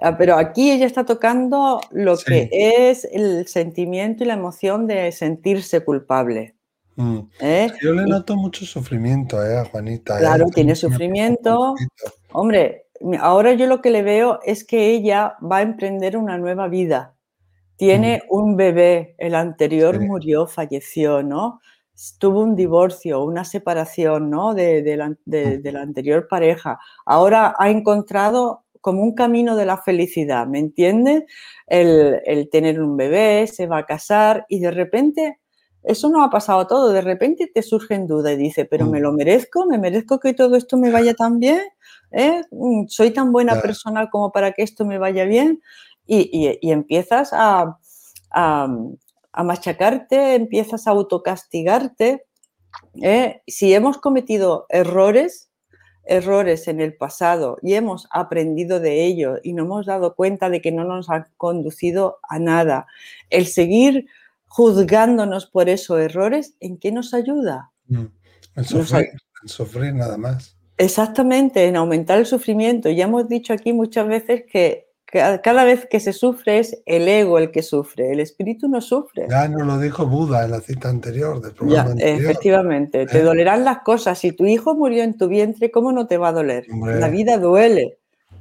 Ah, 0.00 0.16
pero 0.16 0.36
aquí 0.36 0.70
ella 0.70 0.86
está 0.86 1.04
tocando 1.04 1.80
lo 1.90 2.18
que 2.18 2.50
es 2.52 3.04
el 3.10 3.46
sentimiento 3.46 4.24
y 4.24 4.26
la 4.26 4.34
emoción 4.34 4.86
de 4.86 5.10
sentirse 5.12 5.84
culpable. 5.84 6.54
Mm. 6.96 7.18
¿Eh? 7.40 7.68
Yo 7.82 7.92
le 7.92 8.04
noto 8.04 8.36
mucho 8.36 8.64
sufrimiento 8.64 9.44
¿eh, 9.44 9.58
a 9.58 9.64
Juanita. 9.64 10.16
¿eh? 10.16 10.20
Claro, 10.20 10.46
tiene 10.46 10.74
sufrimiento. 10.74 11.74
Hombre, 12.32 12.86
ahora 13.20 13.54
yo 13.54 13.66
lo 13.66 13.80
que 13.80 13.90
le 13.90 14.02
veo 14.02 14.40
es 14.44 14.64
que 14.64 14.90
ella 14.90 15.36
va 15.40 15.58
a 15.58 15.62
emprender 15.62 16.16
una 16.16 16.36
nueva 16.38 16.68
vida. 16.68 17.14
Tiene 17.76 18.22
mm. 18.28 18.34
un 18.34 18.56
bebé, 18.56 19.14
el 19.18 19.34
anterior 19.34 20.00
murió, 20.00 20.46
falleció, 20.46 21.22
¿no? 21.22 21.60
Tuvo 22.18 22.42
un 22.42 22.54
divorcio, 22.54 23.24
una 23.24 23.44
separación, 23.44 24.30
¿no? 24.30 24.54
De, 24.54 24.82
de, 24.82 24.96
la, 24.96 25.14
de 25.24 25.58
mm. 25.58 25.74
la 25.74 25.82
anterior 25.82 26.28
pareja. 26.28 26.78
Ahora 27.04 27.54
ha 27.58 27.70
encontrado 27.70 28.64
como 28.86 29.02
un 29.02 29.16
camino 29.16 29.56
de 29.56 29.66
la 29.66 29.78
felicidad, 29.78 30.46
¿me 30.46 30.60
entiendes? 30.60 31.24
El, 31.66 32.48
tener 32.52 32.80
un 32.80 32.96
bebé, 32.96 33.48
se 33.48 33.66
va 33.66 33.78
a 33.78 33.84
casar 33.84 34.46
y 34.48 34.60
de 34.60 34.70
repente, 34.70 35.40
eso 35.82 36.08
no 36.08 36.22
ha 36.22 36.30
pasado 36.30 36.68
todo, 36.68 36.92
de 36.92 37.00
repente 37.00 37.50
te 37.52 37.62
surge 37.62 37.94
en 37.94 38.06
duda 38.06 38.32
y 38.32 38.36
dice, 38.36 38.64
pero 38.64 38.86
me 38.86 39.00
mm. 39.00 39.02
lo 39.02 39.12
merezco, 39.12 39.66
me 39.66 39.78
merezco 39.78 40.20
que 40.20 40.34
todo 40.34 40.54
esto 40.54 40.76
me 40.76 40.92
vaya 40.92 41.14
tan 41.14 41.40
bien, 41.40 41.62
¿Eh? 42.12 42.42
Mm, 42.52 42.86
soy 42.86 43.10
tan 43.10 43.32
buena 43.32 43.60
persona 43.60 44.08
como 44.08 44.30
para 44.30 44.52
que 44.52 44.62
esto 44.62 44.84
me 44.84 44.98
vaya 44.98 45.24
bien 45.24 45.60
y, 46.06 46.70
empiezas 46.70 47.30
a, 47.32 47.76
a, 49.36 49.42
machacarte, 49.44 50.34
empiezas 50.34 50.86
a 50.86 50.90
autocastigarte. 50.90 52.24
¿eh? 53.02 53.42
Si 53.46 53.72
hemos 53.74 53.98
cometido 53.98 54.66
errores, 54.68 55.50
errores 56.04 56.68
en 56.68 56.80
el 56.80 56.96
pasado 56.96 57.58
y 57.62 57.74
hemos 57.74 58.08
aprendido 58.10 58.80
de 58.80 59.04
ello 59.04 59.36
y 59.42 59.52
no 59.52 59.64
hemos 59.64 59.86
dado 59.86 60.14
cuenta 60.14 60.48
de 60.50 60.60
que 60.60 60.72
no 60.72 60.84
nos 60.84 61.10
han 61.10 61.26
conducido 61.36 62.18
a 62.28 62.38
nada, 62.38 62.86
el 63.30 63.46
seguir 63.46 64.06
juzgándonos 64.46 65.46
por 65.46 65.68
esos 65.68 66.00
errores, 66.00 66.54
¿en 66.60 66.78
qué 66.78 66.92
nos 66.92 67.12
ayuda? 67.12 67.72
Mm, 67.88 68.06
en 68.56 68.64
sufrir, 68.64 69.10
en 69.42 69.48
sufrir 69.48 69.94
nada 69.94 70.16
más. 70.16 70.56
Exactamente, 70.78 71.66
en 71.66 71.76
aumentar 71.76 72.18
el 72.18 72.26
sufrimiento. 72.26 72.90
Ya 72.90 73.04
hemos 73.04 73.28
dicho 73.28 73.52
aquí 73.52 73.72
muchas 73.72 74.06
veces 74.06 74.44
que 74.50 74.85
cada 75.06 75.64
vez 75.64 75.86
que 75.86 76.00
se 76.00 76.12
sufre 76.12 76.58
es 76.58 76.82
el 76.84 77.06
ego 77.06 77.38
el 77.38 77.52
que 77.52 77.62
sufre, 77.62 78.10
el 78.12 78.20
espíritu 78.20 78.68
no 78.68 78.80
sufre. 78.80 79.26
Ya 79.30 79.46
nos 79.48 79.66
lo 79.66 79.78
dijo 79.78 80.06
Buda 80.06 80.44
en 80.44 80.50
la 80.50 80.60
cita 80.60 80.88
anterior 80.88 81.40
del 81.40 81.54
programa 81.54 81.94
Efectivamente, 81.96 83.06
te 83.06 83.18
¿Eh? 83.18 83.22
dolerán 83.22 83.64
las 83.64 83.80
cosas. 83.80 84.18
Si 84.18 84.32
tu 84.32 84.46
hijo 84.46 84.74
murió 84.74 85.04
en 85.04 85.16
tu 85.16 85.28
vientre, 85.28 85.70
¿cómo 85.70 85.92
no 85.92 86.06
te 86.06 86.18
va 86.18 86.28
a 86.28 86.32
doler? 86.32 86.66
La 86.68 87.08
vida 87.08 87.38
duele. 87.38 87.98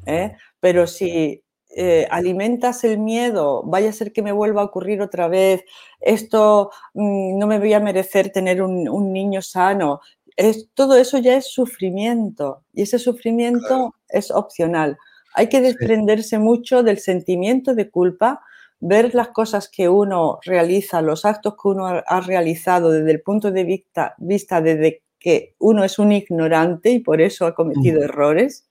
¿eh? 0.07 0.35
Pero 0.59 0.87
si 0.87 1.43
eh, 1.77 2.07
alimentas 2.09 2.83
el 2.83 2.97
miedo, 2.97 3.61
vaya 3.63 3.89
a 3.89 3.93
ser 3.93 4.11
que 4.11 4.21
me 4.21 4.31
vuelva 4.31 4.61
a 4.61 4.65
ocurrir 4.65 5.01
otra 5.01 5.27
vez, 5.27 5.63
esto 5.99 6.71
mm, 6.93 7.37
no 7.37 7.47
me 7.47 7.59
voy 7.59 7.73
a 7.73 7.79
merecer 7.79 8.31
tener 8.31 8.61
un, 8.61 9.13
niño 9.13 9.41
sano, 9.41 9.99
es, 10.35 10.69
todo 10.73 10.97
eso 10.97 11.17
ya 11.19 11.35
es 11.35 11.51
sufrimiento 11.51 12.63
y 12.73 12.83
ese 12.83 12.97
sufrimiento 12.97 13.93
es 14.09 14.31
opcional. 14.31 14.97
Hay 15.35 15.49
que 15.49 15.61
desprenderse 15.61 16.39
mucho 16.39 16.81
del 16.81 16.99
sentimiento 16.99 17.75
de 17.75 17.89
culpa, 17.89 18.41
ver 18.79 19.13
las 19.13 19.29
cosas 19.29 19.69
que 19.69 19.89
uno 19.89 20.39
realiza, 20.43 21.01
los 21.01 21.25
actos 21.25 21.55
que 21.61 21.67
uno 21.67 21.87
ha 21.87 22.21
realizado 22.21 22.91
desde 22.91 23.11
el 23.11 23.21
punto 23.21 23.51
de 23.51 23.63
vista, 23.63 24.15
vista 24.17 24.61
desde 24.61 25.03
que 25.19 25.55
uno 25.59 25.83
es 25.83 25.99
un 25.99 26.11
ignorante 26.11 26.91
y 26.91 26.99
por 26.99 27.19
eso 27.19 27.47
ha 27.47 27.55
cometido 27.55 28.03
errores. 28.03 28.67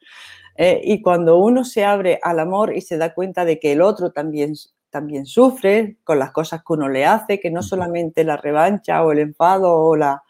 Eh, 0.56 0.80
y 0.85 1.02
cuando 1.02 1.38
uno 1.38 1.64
se 1.64 1.85
abre 1.85 2.21
al 2.23 2.38
amor 2.38 2.76
y 2.76 2.80
se 2.80 2.97
da 2.97 3.12
cuenta 3.12 3.44
de 3.44 3.59
que 3.59 3.73
el 3.73 3.83
otro 3.83 4.12
también, 4.12 4.54
también 4.88 5.26
sufre 5.26 5.97
con 6.04 6.21
las 6.21 6.30
cosas 6.30 6.61
que 6.61 6.73
uno 6.73 6.88
le 6.88 7.04
hace, 7.04 7.40
que 7.40 7.50
no 7.50 7.62
solamente 7.62 8.23
la 8.23 8.37
revancha 8.37 9.02
o 9.04 9.11
el 9.11 9.18
enfado 9.18 9.75
o 9.76 9.97
la, 9.97 10.23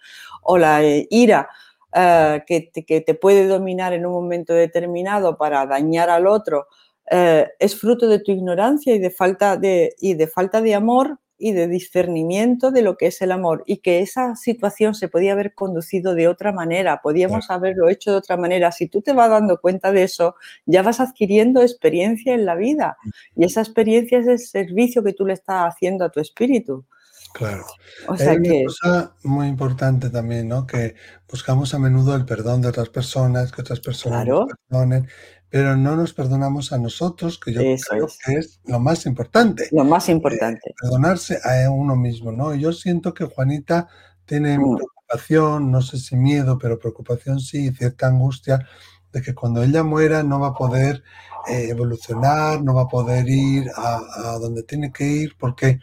o 0.43 0.57
la 0.57 0.83
eh, 0.83 1.07
ira 1.11 1.49
eh, 1.95 2.43
que, 2.47 3.01
te, 3.01 3.15
puede 3.15 3.47
dominar 3.47 3.93
en 3.93 4.05
un 4.05 4.13
momento 4.13 4.53
determinado 4.53 5.37
para 5.37 5.65
dañar 5.67 6.11
al 6.11 6.27
otro, 6.27 6.67
eh, 7.11 7.49
es 7.59 7.79
fruto 7.79 8.09
de 8.09 8.19
tu 8.19 8.33
ignorancia 8.33 8.95
y 8.95 8.99
de, 8.99 9.11
falta 9.11 9.57
de, 9.57 9.95
y 10.01 10.15
de 10.15 10.27
falta 10.27 10.61
de 10.61 10.75
amor 10.75 11.19
y 11.39 11.53
de 11.53 11.69
discernimiento 11.69 12.71
de 12.71 12.83
lo 12.83 12.97
que 12.97 13.07
es 13.07 13.21
el 13.21 13.31
amor 13.31 13.63
y 13.67 13.79
que 13.79 14.01
esa 14.01 14.35
situación 14.35 14.95
se 14.95 15.09
podía 15.09 15.33
haber 15.33 15.55
conducido 15.55 16.15
de 16.15 16.27
otra 16.27 16.53
manera, 16.53 17.01
podíamos 17.03 17.51
haberlo 17.51 17.89
hecho 17.89 18.13
de 18.13 18.17
otra 18.19 18.37
manera. 18.37 18.73
Si 18.73 18.89
tú 18.89 19.03
te 19.03 19.13
vas 19.13 19.31
dando 19.31 19.61
cuenta 19.61 19.93
de 19.93 20.05
eso, 20.05 20.37
ya 20.67 20.83
vas 20.83 21.01
adquiriendo 21.01 21.63
experiencia 21.63 22.35
en 22.35 22.45
la 22.47 22.55
vida 22.55 22.97
y 23.37 23.45
esa 23.45 23.61
experiencia 23.61 24.19
es 24.19 24.27
el 24.27 24.39
servicio 24.39 25.05
que 25.05 25.13
tú 25.13 25.27
le 25.27 25.35
estás 25.35 25.75
haciendo 25.75 26.05
a 26.05 26.11
tu 26.11 26.21
espíritu. 26.21 26.87
Claro. 27.35 27.67
O 28.07 28.17
sea 28.17 28.31
Hay 28.31 28.39
una 28.39 28.65
cosa 28.69 29.17
muy 29.25 29.49
importante 29.49 30.09
también, 30.09 30.47
¿no? 30.47 30.69
Que 30.69 30.95
buscamos 31.29 31.75
a 31.75 31.81
menudo 31.81 32.15
el 32.15 32.25
perdón 32.25 32.63
de 32.63 32.69
otras 32.69 32.91
personas, 32.91 33.51
que 33.51 33.61
otras 33.61 33.81
personas 33.81 34.25
nos 34.25 34.47
perdonen, 34.69 35.09
pero 35.49 35.77
no 35.77 35.97
nos 35.97 36.15
perdonamos 36.15 36.73
a 36.73 36.79
nosotros, 36.79 37.41
que 37.41 37.53
yo 37.53 37.61
creo 37.61 38.07
que 38.25 38.35
es 38.35 38.61
lo 38.67 38.79
más 38.79 39.05
importante. 39.07 39.69
Lo 39.73 39.83
más 39.83 40.09
eh, 40.09 40.13
importante. 40.13 40.75
perdonarse 40.81 41.41
a 41.43 41.69
uno 41.71 41.97
mismo, 41.97 42.31
¿no? 42.31 42.55
Yo 42.55 42.73
siento 42.73 43.13
que 43.13 43.25
Juanita 43.25 43.89
tiene 44.27 44.57
mm. 44.57 44.77
preocupación, 44.77 45.73
no 45.73 45.83
sé 45.83 45.99
si 45.99 46.15
miedo, 46.15 46.57
pero 46.57 46.79
preocupación 46.79 47.41
sí, 47.41 47.73
cierta 47.73 48.07
angustia 48.07 48.65
de 49.13 49.23
que 49.23 49.35
cuando 49.35 49.65
ella 49.65 49.83
muera 49.83 50.23
no 50.23 50.39
va 50.39 50.49
a 50.49 50.55
poder 50.55 51.03
eh, 51.49 51.67
evolucionar, 51.69 52.63
no 52.63 52.75
va 52.75 52.83
a 52.83 52.89
poder 52.89 53.29
ir 53.29 53.69
a, 53.75 54.03
a 54.15 54.39
donde 54.39 54.63
tiene 54.63 54.93
que 54.93 55.05
ir, 55.05 55.37
porque 55.37 55.81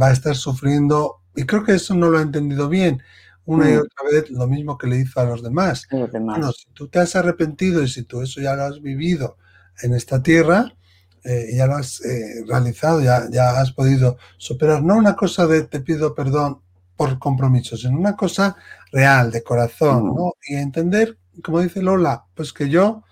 va 0.00 0.08
a 0.08 0.12
estar 0.12 0.36
sufriendo, 0.36 1.20
y 1.34 1.44
creo 1.44 1.64
que 1.64 1.72
eso 1.72 1.94
no 1.94 2.10
lo 2.10 2.18
ha 2.18 2.22
entendido 2.22 2.68
bien, 2.68 3.02
una 3.46 3.70
y 3.70 3.74
mm. 3.74 3.80
otra 3.80 4.10
vez 4.10 4.30
lo 4.30 4.46
mismo 4.46 4.78
que 4.78 4.86
le 4.86 4.98
hizo 4.98 5.20
a 5.20 5.24
los 5.24 5.42
demás. 5.42 5.86
Bueno, 5.90 6.52
si 6.52 6.66
tú 6.72 6.88
te 6.88 6.98
has 6.98 7.14
arrepentido 7.16 7.82
y 7.82 7.88
si 7.88 8.04
tú 8.04 8.22
eso 8.22 8.40
ya 8.40 8.54
lo 8.54 8.64
has 8.64 8.80
vivido 8.80 9.36
en 9.82 9.94
esta 9.94 10.22
tierra, 10.22 10.74
eh, 11.24 11.48
ya 11.54 11.66
lo 11.66 11.76
has 11.76 12.00
eh, 12.04 12.44
realizado, 12.46 13.00
ya, 13.00 13.28
ya 13.30 13.60
has 13.60 13.72
podido 13.72 14.18
superar, 14.36 14.82
no 14.82 14.96
una 14.96 15.16
cosa 15.16 15.46
de 15.46 15.62
te 15.64 15.80
pido 15.80 16.14
perdón 16.14 16.60
por 16.96 17.18
compromiso, 17.18 17.76
sino 17.76 17.98
una 17.98 18.16
cosa 18.16 18.56
real, 18.92 19.30
de 19.30 19.42
corazón, 19.42 20.08
mm. 20.08 20.14
¿no? 20.14 20.32
Y 20.46 20.54
entender, 20.56 21.18
como 21.42 21.60
dice 21.60 21.82
Lola, 21.82 22.24
pues 22.34 22.52
que 22.52 22.68
yo 22.68 23.02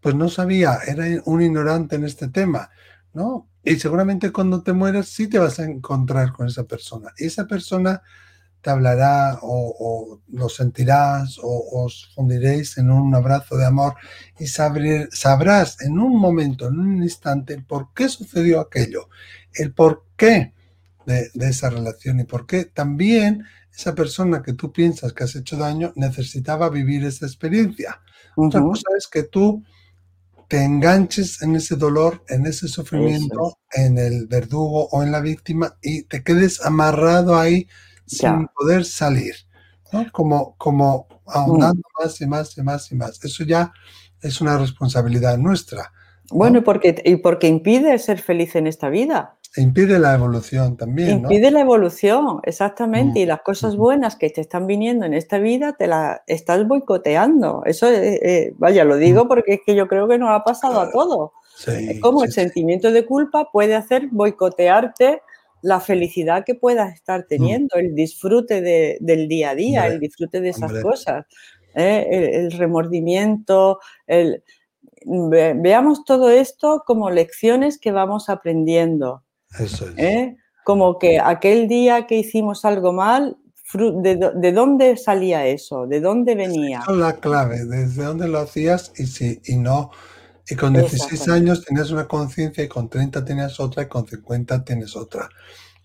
pues 0.00 0.14
no 0.14 0.28
sabía, 0.28 0.78
era 0.86 1.04
un 1.24 1.42
ignorante 1.42 1.96
en 1.96 2.04
este 2.04 2.28
tema, 2.28 2.70
¿no? 3.12 3.48
Y 3.66 3.80
seguramente 3.80 4.30
cuando 4.30 4.62
te 4.62 4.72
mueras 4.72 5.08
sí 5.08 5.26
te 5.26 5.40
vas 5.40 5.58
a 5.58 5.64
encontrar 5.64 6.32
con 6.32 6.46
esa 6.46 6.62
persona. 6.62 7.12
Esa 7.16 7.48
persona 7.48 8.00
te 8.60 8.70
hablará 8.70 9.40
o, 9.42 10.20
lo 10.28 10.48
sentirás 10.48 11.36
o 11.42 11.82
os 11.82 12.12
fundiréis 12.14 12.78
en 12.78 12.92
un 12.92 13.12
abrazo 13.12 13.56
de 13.56 13.66
amor 13.66 13.96
y 14.38 14.46
sabrás 14.46 15.80
en 15.80 15.98
un 15.98 16.16
momento, 16.16 16.68
en 16.68 16.78
un 16.78 17.02
instante, 17.02 17.60
por 17.60 17.92
qué 17.92 18.08
sucedió 18.08 18.60
aquello, 18.60 19.08
el 19.52 19.72
por 19.72 20.04
qué 20.16 20.54
de, 21.04 21.28
esa 21.40 21.68
relación 21.68 22.20
y 22.20 22.24
por 22.24 22.46
qué 22.46 22.66
también 22.66 23.46
esa 23.76 23.96
persona 23.96 24.42
que 24.42 24.52
tú 24.52 24.72
piensas 24.72 25.12
que 25.12 25.24
has 25.24 25.34
hecho 25.34 25.56
daño 25.56 25.92
necesitaba 25.96 26.70
vivir 26.70 27.04
esa 27.04 27.26
experiencia. 27.26 28.00
Otra 28.36 28.60
cosa 28.60 28.90
es 28.96 29.08
que 29.08 29.24
tú 29.24 29.64
te 30.48 30.62
enganches 30.62 31.42
en 31.42 31.56
ese 31.56 31.76
dolor, 31.76 32.22
en 32.28 32.46
ese 32.46 32.68
sufrimiento, 32.68 33.58
en 33.72 33.98
el 33.98 34.26
verdugo 34.26 34.88
o 34.90 35.02
en 35.02 35.12
la 35.12 35.20
víctima 35.20 35.76
y 35.82 36.04
te 36.04 36.22
quedes 36.22 36.64
amarrado 36.64 37.36
ahí 37.36 37.66
sin 38.06 38.46
poder 38.48 38.84
salir, 38.84 39.34
¿no? 39.92 40.06
Como, 40.12 40.54
como 40.56 41.08
ahondando 41.26 41.80
mm. 41.80 42.02
más 42.02 42.20
y 42.20 42.26
más 42.26 42.58
y 42.58 42.62
más 42.62 42.92
y 42.92 42.94
más. 42.94 43.24
Eso 43.24 43.44
ya 43.44 43.72
es 44.20 44.40
una 44.40 44.56
responsabilidad 44.56 45.36
nuestra. 45.38 45.92
Bueno, 46.30 46.58
y 46.58 46.62
porque, 46.62 47.02
y 47.04 47.16
porque 47.16 47.48
impide 47.48 47.98
ser 47.98 48.20
feliz 48.20 48.56
en 48.56 48.66
esta 48.66 48.88
vida. 48.88 49.35
Impide 49.56 49.98
la 49.98 50.14
evolución 50.14 50.76
también. 50.76 51.18
Impide 51.18 51.50
la 51.50 51.60
evolución, 51.60 52.40
exactamente. 52.42 53.20
Y 53.20 53.26
las 53.26 53.42
cosas 53.42 53.76
buenas 53.76 54.16
que 54.16 54.30
te 54.30 54.40
están 54.40 54.66
viniendo 54.66 55.06
en 55.06 55.14
esta 55.14 55.38
vida 55.38 55.74
te 55.74 55.86
las 55.86 56.20
estás 56.26 56.66
boicoteando. 56.66 57.62
Eso, 57.64 57.88
eh, 57.90 58.52
vaya, 58.56 58.84
lo 58.84 58.96
digo 58.96 59.28
porque 59.28 59.54
es 59.54 59.60
que 59.64 59.74
yo 59.74 59.88
creo 59.88 60.08
que 60.08 60.18
nos 60.18 60.30
ha 60.30 60.44
pasado 60.44 60.80
a 60.80 60.90
todos. 60.90 61.30
es 61.66 62.00
como 62.00 62.24
el 62.24 62.32
sentimiento 62.32 62.90
de 62.90 63.06
culpa 63.06 63.50
puede 63.52 63.74
hacer 63.74 64.08
boicotearte 64.10 65.22
la 65.62 65.80
felicidad 65.80 66.44
que 66.44 66.54
puedas 66.54 66.94
estar 66.94 67.24
teniendo, 67.24 67.76
el 67.76 67.94
disfrute 67.94 68.98
del 69.00 69.28
día 69.28 69.50
a 69.50 69.54
día, 69.54 69.86
el 69.86 69.98
disfrute 69.98 70.40
de 70.40 70.50
esas 70.50 70.72
cosas, 70.82 71.26
¿eh? 71.74 72.06
el, 72.34 72.52
remordimiento, 72.52 73.80
el, 74.06 74.44
veamos 75.04 76.04
todo 76.04 76.30
esto 76.30 76.82
como 76.86 77.10
lecciones 77.10 77.78
que 77.78 77.92
vamos 77.92 78.28
aprendiendo. 78.28 79.22
Eso 79.58 79.88
es. 79.88 79.98
¿eh? 79.98 80.36
Como 80.64 80.98
que 80.98 81.20
aquel 81.20 81.68
día 81.68 82.06
que 82.06 82.18
hicimos 82.18 82.64
algo 82.64 82.92
mal, 82.92 83.36
¿de, 83.74 84.52
dónde 84.52 84.96
salía 84.96 85.46
eso? 85.46 85.86
¿De 85.86 86.00
dónde 86.00 86.34
venía? 86.34 86.80
Esa 86.80 86.92
es 86.92 86.98
la 86.98 87.12
clave, 87.14 87.64
desde 87.64 88.04
dónde 88.04 88.28
lo 88.28 88.38
hacías 88.38 88.92
y 88.96 89.06
si 89.06 89.40
y 89.44 89.56
no. 89.56 89.90
Y 90.48 90.54
con 90.54 90.72
16 90.72 91.28
años 91.28 91.64
tenías 91.64 91.90
una 91.90 92.06
conciencia 92.06 92.62
y 92.62 92.68
con 92.68 92.88
30 92.88 93.24
tenías 93.24 93.58
otra 93.58 93.84
y 93.84 93.86
con 93.86 94.06
50 94.06 94.64
tienes 94.64 94.94
otra. 94.94 95.28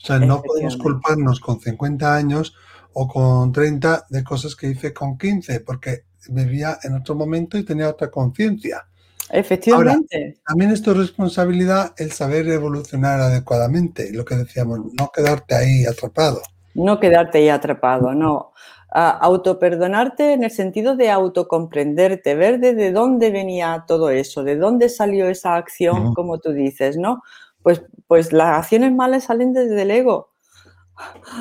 O 0.02 0.06
sea, 0.06 0.20
no 0.20 0.42
podemos 0.42 0.78
culparnos 0.78 1.40
con 1.40 1.60
50 1.60 2.16
años 2.16 2.56
o 2.94 3.08
con 3.08 3.52
30 3.52 4.06
de 4.10 4.24
cosas 4.24 4.56
que 4.56 4.68
hice 4.68 4.94
con 4.94 5.18
15, 5.18 5.62
porque 5.62 6.06
vivía 6.30 6.78
en 6.84 6.96
otro 6.96 7.16
momento 7.16 7.58
y 7.58 7.64
tenía 7.64 7.90
otra 7.90 8.10
conciencia. 8.10 8.86
Efectivamente. 9.32 10.38
también 10.46 10.72
es 10.72 10.82
tu 10.82 10.94
responsabilidad 10.94 11.94
el 11.98 12.12
saber 12.12 12.48
evolucionar 12.50 13.22
adecuadamente, 13.22 14.12
lo 14.12 14.26
que 14.26 14.36
decíamos, 14.36 14.80
no 15.00 15.10
quedarte 15.14 15.56
ahí 15.56 15.86
atrapado. 15.86 16.42
No 16.74 17.00
quedarte 17.00 17.40
ahí 17.40 17.50
atrapado, 17.50 18.14
no. 18.14 18.52
autoperdonarte 18.90 20.34
en 20.34 20.44
el 20.44 20.52
sentido 20.52 20.98
de 20.98 21.10
autocomprenderte, 21.10 22.36
ver 22.36 22.60
de 22.60 22.92
dónde 22.92 23.32
venía 23.32 23.86
todo 23.88 24.10
eso, 24.10 24.44
de 24.44 24.58
dónde 24.58 24.90
salió 24.90 25.30
esa 25.30 25.56
acción, 25.56 26.14
como 26.14 26.40
tú 26.40 26.52
dices, 26.52 26.98
¿no? 26.98 27.22
Pues, 27.64 27.84
pues 28.08 28.34
las 28.34 28.58
acciones 28.58 28.92
malas 28.94 29.26
salen 29.26 29.54
desde 29.54 29.82
el 29.84 29.92
ego, 29.92 30.32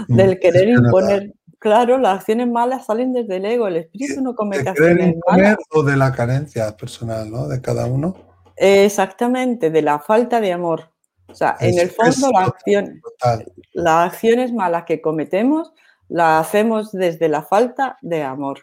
mm, 0.09 0.17
del 0.17 0.39
querer 0.39 0.69
imponer. 0.69 1.35
Claro, 1.61 1.99
las 1.99 2.21
acciones 2.21 2.49
malas 2.49 2.87
salen 2.87 3.13
desde 3.13 3.37
el 3.37 3.45
ego, 3.45 3.69
el 3.69 3.77
espíritu 3.77 4.23
no 4.23 4.35
comete 4.35 4.71
acciones 4.71 5.15
malas. 5.29 5.59
O 5.71 5.83
de 5.83 5.95
la 5.95 6.11
carencia 6.11 6.75
personal, 6.75 7.31
¿no? 7.31 7.49
De 7.49 7.61
cada 7.61 7.85
uno. 7.85 8.17
Exactamente, 8.57 9.71
de 9.71 9.83
la 9.83 9.99
falta 9.99 10.41
de 10.41 10.53
amor. 10.53 10.91
O 11.29 11.35
sea, 11.35 11.57
en 11.61 11.79
el 11.79 11.91
fondo 11.91 12.31
las 13.75 14.13
acciones 14.13 14.53
malas 14.55 14.85
que 14.85 15.03
cometemos 15.03 15.73
las 16.09 16.47
hacemos 16.47 16.93
desde 16.93 17.29
la 17.29 17.43
falta 17.43 17.99
de 18.01 18.23
amor. 18.23 18.61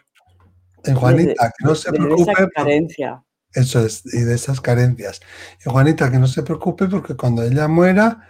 En 0.82 0.96
Juanita, 0.96 1.52
que 1.56 1.66
no 1.66 1.76
se 1.76 1.92
preocupe. 1.92 2.32
Esa 2.32 2.48
carencia. 2.48 3.24
Eso 3.54 3.86
es, 3.86 4.02
y 4.12 4.22
de 4.22 4.34
esas 4.34 4.60
carencias. 4.60 5.20
Y 5.64 5.70
Juanita, 5.70 6.10
que 6.10 6.18
no 6.18 6.26
se 6.26 6.42
preocupe 6.42 6.88
porque 6.88 7.16
cuando 7.16 7.44
ella 7.44 7.68
muera 7.68 8.28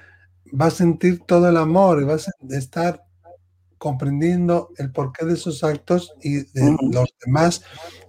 va 0.49 0.67
a 0.67 0.71
sentir 0.71 1.25
todo 1.25 1.49
el 1.49 1.57
amor 1.57 2.03
y 2.03 2.05
va 2.05 2.15
a 2.15 2.57
estar 2.57 3.08
comprendiendo 3.79 4.71
el 4.77 4.91
porqué 4.91 5.25
de 5.25 5.35
esos 5.35 5.65
actos 5.65 6.13
y 6.23 6.39
de 6.53 6.77
los 6.93 7.15
demás 7.25 7.63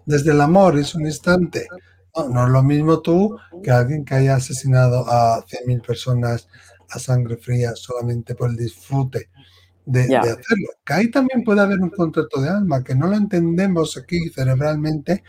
desde 0.05 0.31
el 0.31 0.41
amor, 0.41 0.77
es 0.77 0.95
un 0.95 1.05
instante. 1.05 1.67
No, 2.15 2.45
es 2.45 2.51
lo 2.51 2.63
mismo 2.63 3.01
tú 3.01 3.37
que 3.63 3.71
alguien 3.71 4.03
que 4.03 4.15
haya 4.15 4.35
asesinado 4.35 5.07
a 5.07 5.45
100.000 5.45 5.85
personas 5.85 6.47
a 6.89 6.99
sangre 6.99 7.37
fría 7.37 7.73
solamente 7.75 8.35
por 8.35 8.49
el 8.49 8.57
disfrute 8.57 9.29
de, 9.89 10.17
hacerlo. 10.17 10.69
Que 10.85 10.93
ahí 10.93 11.11
también 11.11 11.43
puede 11.43 11.61
haber 11.61 11.79
un 11.79 11.89
contrato 11.89 12.41
de 12.41 12.49
alma, 12.49 12.83
que 12.83 12.93
no 12.93 13.07
lo 13.07 13.15
entendemos 13.15 13.97
aquí 13.97 14.29
cerebralmente, 14.29 15.23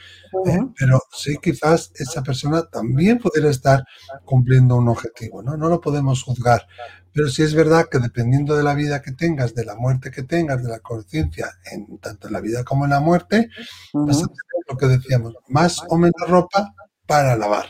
eh, 0.47 0.59
pero 0.79 1.01
sí 1.13 1.37
quizás 1.43 1.93
esa 1.95 2.23
persona 2.23 2.63
también 2.65 3.19
pudiera 3.19 3.51
estar 3.51 3.85
cumpliendo 4.25 4.77
un 4.77 4.89
objetivo, 4.89 5.43
¿no? 5.43 5.57
No 5.57 5.69
lo 5.69 5.81
podemos 5.81 6.23
juzgar. 6.23 6.67
Pero 7.13 7.29
sí 7.29 7.43
es 7.43 7.55
verdad 7.55 7.87
que 7.91 7.99
dependiendo 7.99 8.57
de 8.57 8.63
la 8.63 8.75
vida 8.75 9.03
que 9.03 9.13
tengas, 9.13 9.55
de 9.55 9.65
la 9.65 9.75
muerte 9.75 10.11
que 10.11 10.23
tengas, 10.23 10.63
de 10.63 10.71
la 10.71 10.79
conciencia, 10.79 11.49
en 11.73 11.99
tanto 11.99 12.29
en 12.29 12.33
la 12.33 12.41
vida 12.41 12.65
como 12.65 12.85
en 12.85 12.91
la 12.91 13.01
muerte, 13.01 13.49
vas 13.93 14.19
a 14.19 14.27
tener 14.27 14.65
lo 14.69 14.77
que 14.77 14.87
decíamos, 14.87 15.35
más 15.49 15.83
o 15.89 15.97
menos 15.97 16.29
ropa 16.29 16.75
para 17.07 17.37
lavar. 17.37 17.67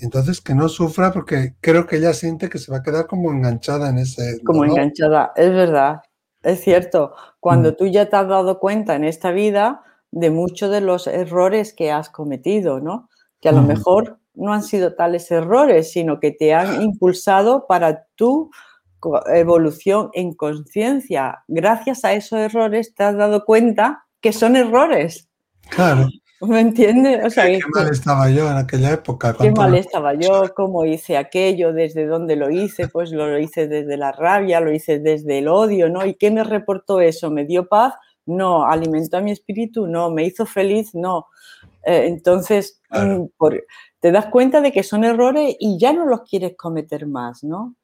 Entonces, 0.00 0.40
que 0.40 0.54
no 0.54 0.68
sufra 0.68 1.12
porque 1.12 1.54
creo 1.60 1.86
que 1.86 1.96
ella 1.96 2.12
siente 2.12 2.48
que 2.48 2.58
se 2.58 2.72
va 2.72 2.78
a 2.78 2.82
quedar 2.82 3.06
como 3.06 3.30
enganchada 3.30 3.88
en 3.90 3.98
ese... 3.98 4.40
Como 4.44 4.64
enganchada, 4.64 5.32
es 5.36 5.50
verdad. 5.50 6.02
Es 6.42 6.60
cierto, 6.60 7.14
cuando 7.38 7.76
tú 7.76 7.86
ya 7.86 8.08
te 8.08 8.16
has 8.16 8.26
dado 8.26 8.58
cuenta 8.58 8.96
en 8.96 9.04
esta 9.04 9.30
vida 9.30 9.82
de 10.10 10.30
muchos 10.30 10.70
de 10.72 10.80
los 10.80 11.06
errores 11.06 11.72
que 11.72 11.92
has 11.92 12.10
cometido, 12.10 12.80
¿no? 12.80 13.08
Que 13.40 13.48
a 13.48 13.52
lo 13.52 13.62
mejor 13.62 14.18
no 14.34 14.52
han 14.52 14.62
sido 14.62 14.94
tales 14.94 15.30
errores, 15.30 15.92
sino 15.92 16.18
que 16.18 16.32
te 16.32 16.52
han 16.52 16.82
impulsado 16.82 17.66
para 17.68 18.06
tu 18.16 18.50
evolución 19.34 20.10
en 20.12 20.34
conciencia. 20.34 21.44
Gracias 21.48 22.04
a 22.04 22.12
esos 22.12 22.38
errores 22.38 22.94
te 22.94 23.04
has 23.04 23.16
dado 23.16 23.44
cuenta 23.44 24.04
que 24.20 24.32
son 24.32 24.56
errores. 24.56 25.28
Claro. 25.68 26.08
¿Me 26.40 26.60
entiendes? 26.60 27.24
O 27.24 27.30
sea, 27.30 27.46
qué, 27.46 27.60
mal 27.72 27.88
estaba 27.88 28.28
yo 28.28 28.50
en 28.50 28.56
aquella 28.56 28.92
época. 28.92 29.34
Qué 29.38 29.52
mal 29.52 29.76
estaba 29.76 30.14
yo, 30.14 30.52
cómo 30.56 30.84
hice 30.84 31.16
aquello, 31.16 31.72
desde 31.72 32.06
dónde 32.06 32.34
lo 32.34 32.50
hice, 32.50 32.88
pues 32.88 33.12
lo 33.12 33.38
hice 33.38 33.68
desde 33.68 33.96
la 33.96 34.10
rabia, 34.10 34.60
lo 34.60 34.72
hice 34.72 34.98
desde 34.98 35.38
el 35.38 35.46
odio, 35.46 35.88
¿no? 35.88 36.04
¿Y 36.04 36.14
qué 36.14 36.32
me 36.32 36.42
reportó 36.42 37.00
eso? 37.00 37.30
¿Me 37.30 37.44
dio 37.44 37.68
paz? 37.68 37.94
No. 38.26 38.66
¿Alimentó 38.66 39.18
a 39.18 39.20
mi 39.20 39.30
espíritu? 39.30 39.86
No. 39.86 40.10
¿Me 40.10 40.24
hizo 40.24 40.44
feliz? 40.44 40.94
No. 40.94 41.26
Eh, 41.84 42.06
entonces, 42.06 42.80
mm, 42.90 43.26
te 44.00 44.10
das 44.10 44.26
cuenta 44.26 44.60
de 44.60 44.72
que 44.72 44.82
son 44.82 45.04
errores 45.04 45.54
y 45.60 45.78
ya 45.78 45.92
no 45.92 46.06
los 46.06 46.22
quieres 46.22 46.56
cometer 46.56 47.06
más, 47.06 47.44
¿no? 47.44 47.76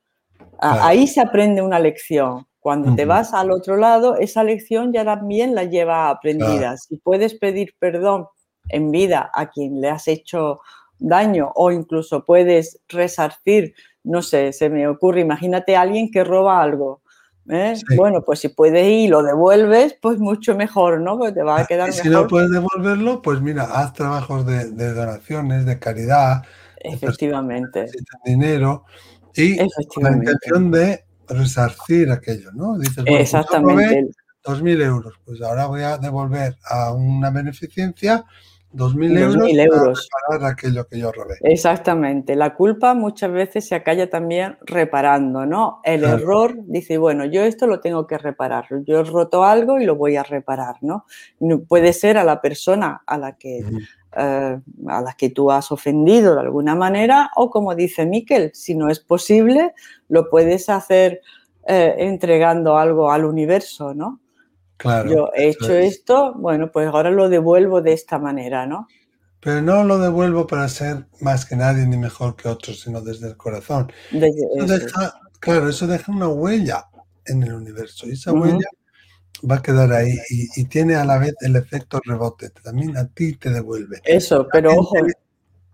Ahí 0.61 1.07
se 1.07 1.21
aprende 1.21 1.63
una 1.63 1.79
lección. 1.79 2.47
Cuando 2.61 2.95
te 2.95 3.05
vas 3.05 3.33
al 3.33 3.51
otro 3.51 3.77
lado, 3.77 4.17
esa 4.17 4.45
lección 4.45 4.93
ya 4.93 5.05
también 5.05 5.55
la 5.55 5.65
lleva 5.65 6.11
aprendida. 6.11 6.77
Si 6.77 6.97
puedes 6.97 7.35
pedir 7.35 7.75
perdón 7.79 8.27
en 8.69 8.91
vida 8.91 9.31
a 9.33 9.49
quien 9.49 9.81
le 9.81 9.89
has 9.89 10.09
hecho 10.09 10.61
daño 10.99 11.53
o 11.55 11.71
incluso 11.71 12.25
puedes 12.25 12.81
resarcir, 12.89 13.75
no 14.03 14.23
sé, 14.23 14.53
se 14.53 14.69
me 14.69 14.87
ocurre, 14.89 15.21
imagínate 15.21 15.77
a 15.77 15.83
alguien 15.83 16.11
que 16.11 16.25
roba 16.25 16.61
algo. 16.61 17.01
¿eh? 17.49 17.75
Bueno, 17.97 18.23
pues 18.23 18.41
si 18.41 18.49
puedes 18.49 18.85
ir 18.85 19.01
y 19.01 19.09
lo 19.09 19.23
devuelves, 19.23 19.97
pues 20.03 20.19
mucho 20.19 20.55
mejor, 20.55 21.01
¿no? 21.01 21.17
Pues 21.17 21.35
te 21.35 21.43
va 21.43 21.61
a 21.61 21.67
quedar 21.67 21.93
si 21.93 22.09
no 22.09 22.27
puedes 22.27 22.51
devolverlo, 22.51 23.23
pues 23.23 23.41
mira, 23.41 23.65
haz 23.65 23.93
trabajos 23.95 24.45
de, 24.45 24.93
donaciones, 24.93 25.65
de 25.65 25.79
caridad. 25.79 26.43
Efectivamente. 26.81 27.87
dinero 28.25 28.85
y 29.39 29.57
con 29.95 30.05
la 30.05 30.13
intención 30.13 30.71
de 30.71 31.05
resarcir 31.29 32.11
aquello, 32.11 32.53
¿no? 32.53 32.79
Dices, 32.79 33.05
pues 33.07 33.21
Exactamente. 33.21 34.11
Pues 34.43 34.61
2.000 34.61 34.83
euros, 34.83 35.15
pues 35.25 35.43
ahora 35.43 35.67
voy 35.67 35.83
a 35.83 35.99
devolver 35.99 36.57
a 36.65 36.93
una 36.93 37.31
beneficencia 37.31 38.25
2.000 38.75 39.19
euros, 39.19 39.51
euros 39.51 40.09
para 40.29 40.49
aquello 40.49 40.87
que 40.87 40.99
yo 40.99 41.11
robé. 41.11 41.37
Exactamente. 41.41 42.37
La 42.37 42.55
culpa 42.55 42.93
muchas 42.95 43.33
veces 43.33 43.67
se 43.67 43.75
acalla 43.75 44.11
también 44.11 44.59
reparando, 44.63 45.47
¿no? 45.47 45.81
El 45.85 46.05
error 46.05 46.55
dice, 46.67 46.99
bueno, 46.99 47.25
yo 47.25 47.43
esto 47.45 47.67
lo 47.67 47.81
tengo 47.81 48.07
que 48.07 48.19
reparar. 48.19 48.67
Yo 48.87 49.01
he 49.01 49.05
roto 49.05 49.45
algo 49.45 49.81
y 49.81 49.85
lo 49.85 49.97
voy 49.97 50.17
a 50.17 50.23
reparar, 50.23 50.77
¿no? 50.83 51.07
Puede 51.67 51.95
ser 51.95 52.19
a 52.19 52.25
la 52.25 52.41
persona 52.41 53.03
a 53.07 53.17
la 53.17 53.37
que... 53.37 53.65
Eh, 54.21 54.61
a 54.89 55.01
la 55.01 55.13
que 55.13 55.31
tú 55.31 55.53
has 55.53 55.71
ofendido 55.71 56.35
de 56.35 56.41
alguna 56.41 56.75
manera 56.75 57.31
o 57.37 57.51
como 57.51 57.77
dice 57.77 58.05
Miquel, 58.05 58.51
si 58.53 58.75
no 58.75 58.91
es 58.91 58.99
posible, 58.99 59.75
lo 60.09 60.29
puedes 60.29 60.69
hacer 60.69 61.21
eh, 61.65 61.95
entregando 61.99 62.77
algo 62.77 63.13
al 63.13 63.25
universo, 63.25 63.95
¿no? 63.95 64.19
Yo 65.09 65.31
he 65.35 65.51
hecho 65.51 65.73
esto, 65.73 66.35
bueno, 66.35 66.73
pues 66.73 66.89
ahora 66.89 67.13
lo 67.13 67.29
devuelvo 67.29 67.81
de 67.81 67.93
esta 67.93 68.19
manera, 68.19 68.67
¿no? 68.67 68.89
Pero 69.39 69.63
no 69.63 69.85
lo 69.85 69.99
devuelvo 69.99 70.49
para 70.49 70.69
ser 70.69 71.07
más 71.21 71.47
que 71.47 71.55
nadie 71.55 71.87
ni 71.87 71.97
mejor 71.97 72.35
que 72.35 72.49
otros, 72.49 72.81
sino 72.81 73.01
desde 73.01 73.29
el 73.29 73.37
corazón. 73.37 73.93
claro, 75.39 75.69
eso 75.69 75.87
deja 75.87 76.11
una 76.11 76.27
huella 76.27 76.87
en 77.25 77.45
el 77.45 77.53
universo 77.53 78.09
y 78.09 78.13
esa 78.13 78.33
huella 78.33 78.69
va 79.49 79.57
a 79.57 79.63
quedar 79.63 79.93
ahí 79.93 80.15
y, 80.31 80.65
tiene 80.65 80.97
a 80.97 81.05
la 81.05 81.19
vez 81.19 81.35
el 81.41 81.57
efecto 81.57 82.01
rebote, 82.05 82.51
también 82.51 82.97
a 82.97 83.07
ti 83.07 83.37
te 83.37 83.51
devuelve. 83.51 84.01
Eso, 84.05 84.47
pero 84.53 84.73
ojo, 84.73 84.95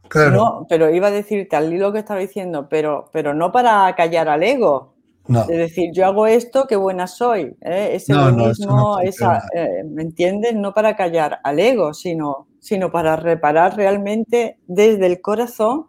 claro. 0.09 0.67
pero 0.69 0.95
iba 0.95 1.09
a 1.09 1.11
decirte 1.11 1.57
al 1.57 1.73
hilo 1.73 1.93
que 1.93 2.01
estaba 2.01 2.21
diciendo, 2.21 2.69
pero, 2.69 3.11
pero 3.13 3.35
no 3.35 3.53
para 3.53 3.95
callar 3.95 4.29
al 4.29 4.43
ego, 4.43 4.95
es 5.27 5.47
decir, 5.47 5.91
yo 5.93 6.05
hago 6.05 6.27
esto, 6.27 6.67
qué 6.69 6.77
buena 6.77 7.07
soy. 7.07 7.57
¿eh? 7.63 7.93
Ese 7.95 8.15
mismo, 8.15 8.99
esa, 9.01 9.43
eh, 9.55 9.83
¿me 9.85 10.03
entiendes? 10.03 10.55
No 10.55 10.75
para 10.75 10.97
callar 10.97 11.41
al 11.43 11.59
ego, 11.59 11.95
sino, 11.95 12.49
sino 12.61 12.93
para 12.93 13.17
reparar 13.17 13.75
realmente 13.75 14.59
desde 14.67 15.07
el 15.07 15.23
corazón 15.23 15.87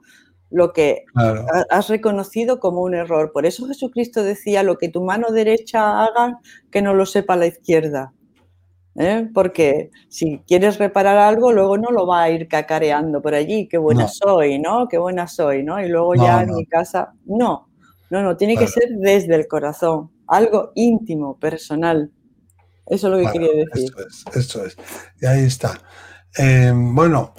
lo 0.56 0.72
que 0.72 1.04
has 1.70 1.90
reconocido 1.90 2.62
como 2.62 2.80
un 2.82 2.96
error. 2.96 3.34
Por 3.34 3.46
eso 3.46 3.68
Jesucristo 3.68 4.24
decía, 4.24 4.64
lo 4.64 4.78
que 4.78 4.88
tu 4.88 5.04
mano 5.04 5.32
derecha 5.32 6.06
haga, 6.06 6.40
que 6.72 6.82
no 6.82 6.94
lo 6.94 7.06
sepa 7.06 7.36
la 7.36 7.48
izquierda. 7.48 8.14
¿eh? 8.96 9.30
Porque 9.34 9.92
si 10.08 10.40
quieres 10.48 10.78
reparar 10.78 11.18
algo, 11.18 11.52
luego 11.52 11.78
no 11.78 11.92
lo 11.92 12.08
va 12.08 12.24
a 12.24 12.30
ir 12.30 12.48
cacareando 12.48 13.22
por 13.22 13.36
allí, 13.36 13.68
qué 13.68 13.78
buena 13.78 14.08
soy, 14.08 14.58
¿no? 14.58 14.88
Qué 14.88 14.98
buena 14.98 15.28
soy, 15.28 15.62
¿no? 15.62 15.84
Y 15.84 15.90
luego 15.90 16.16
ya 16.16 16.44
en 16.44 16.56
mi 16.56 16.66
casa, 16.66 17.12
no, 17.26 17.68
no, 18.10 18.24
no, 18.24 18.38
tiene 18.38 18.56
que 18.56 18.68
ser 18.68 18.88
desde 18.98 19.36
el 19.36 19.50
corazón, 19.50 20.12
algo 20.28 20.72
íntimo, 20.76 21.38
personal. 21.38 22.14
Eso 22.86 23.08
es 23.08 23.14
lo 23.14 23.20
que 23.20 23.34
quería 23.34 23.66
decir. 23.66 23.92
Eso 23.98 24.08
es, 24.08 24.38
eso 24.38 24.66
es. 24.66 24.78
Y 25.20 25.26
ahí 25.26 25.44
está. 25.44 25.74
Eh, 26.38 26.72
bueno, 26.74 27.34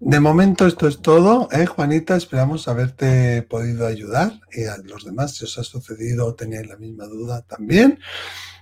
de 0.00 0.20
momento 0.20 0.66
esto 0.66 0.86
es 0.86 1.00
todo, 1.00 1.48
¿eh, 1.52 1.66
Juanita. 1.66 2.16
Esperamos 2.16 2.68
haberte 2.68 3.42
podido 3.42 3.86
ayudar 3.86 4.32
y 4.52 4.64
a 4.64 4.76
los 4.78 5.04
demás, 5.04 5.36
si 5.36 5.44
os 5.44 5.58
ha 5.58 5.64
sucedido 5.64 6.26
o 6.26 6.34
tenéis 6.34 6.66
la 6.68 6.76
misma 6.76 7.06
duda 7.06 7.42
también. 7.42 7.98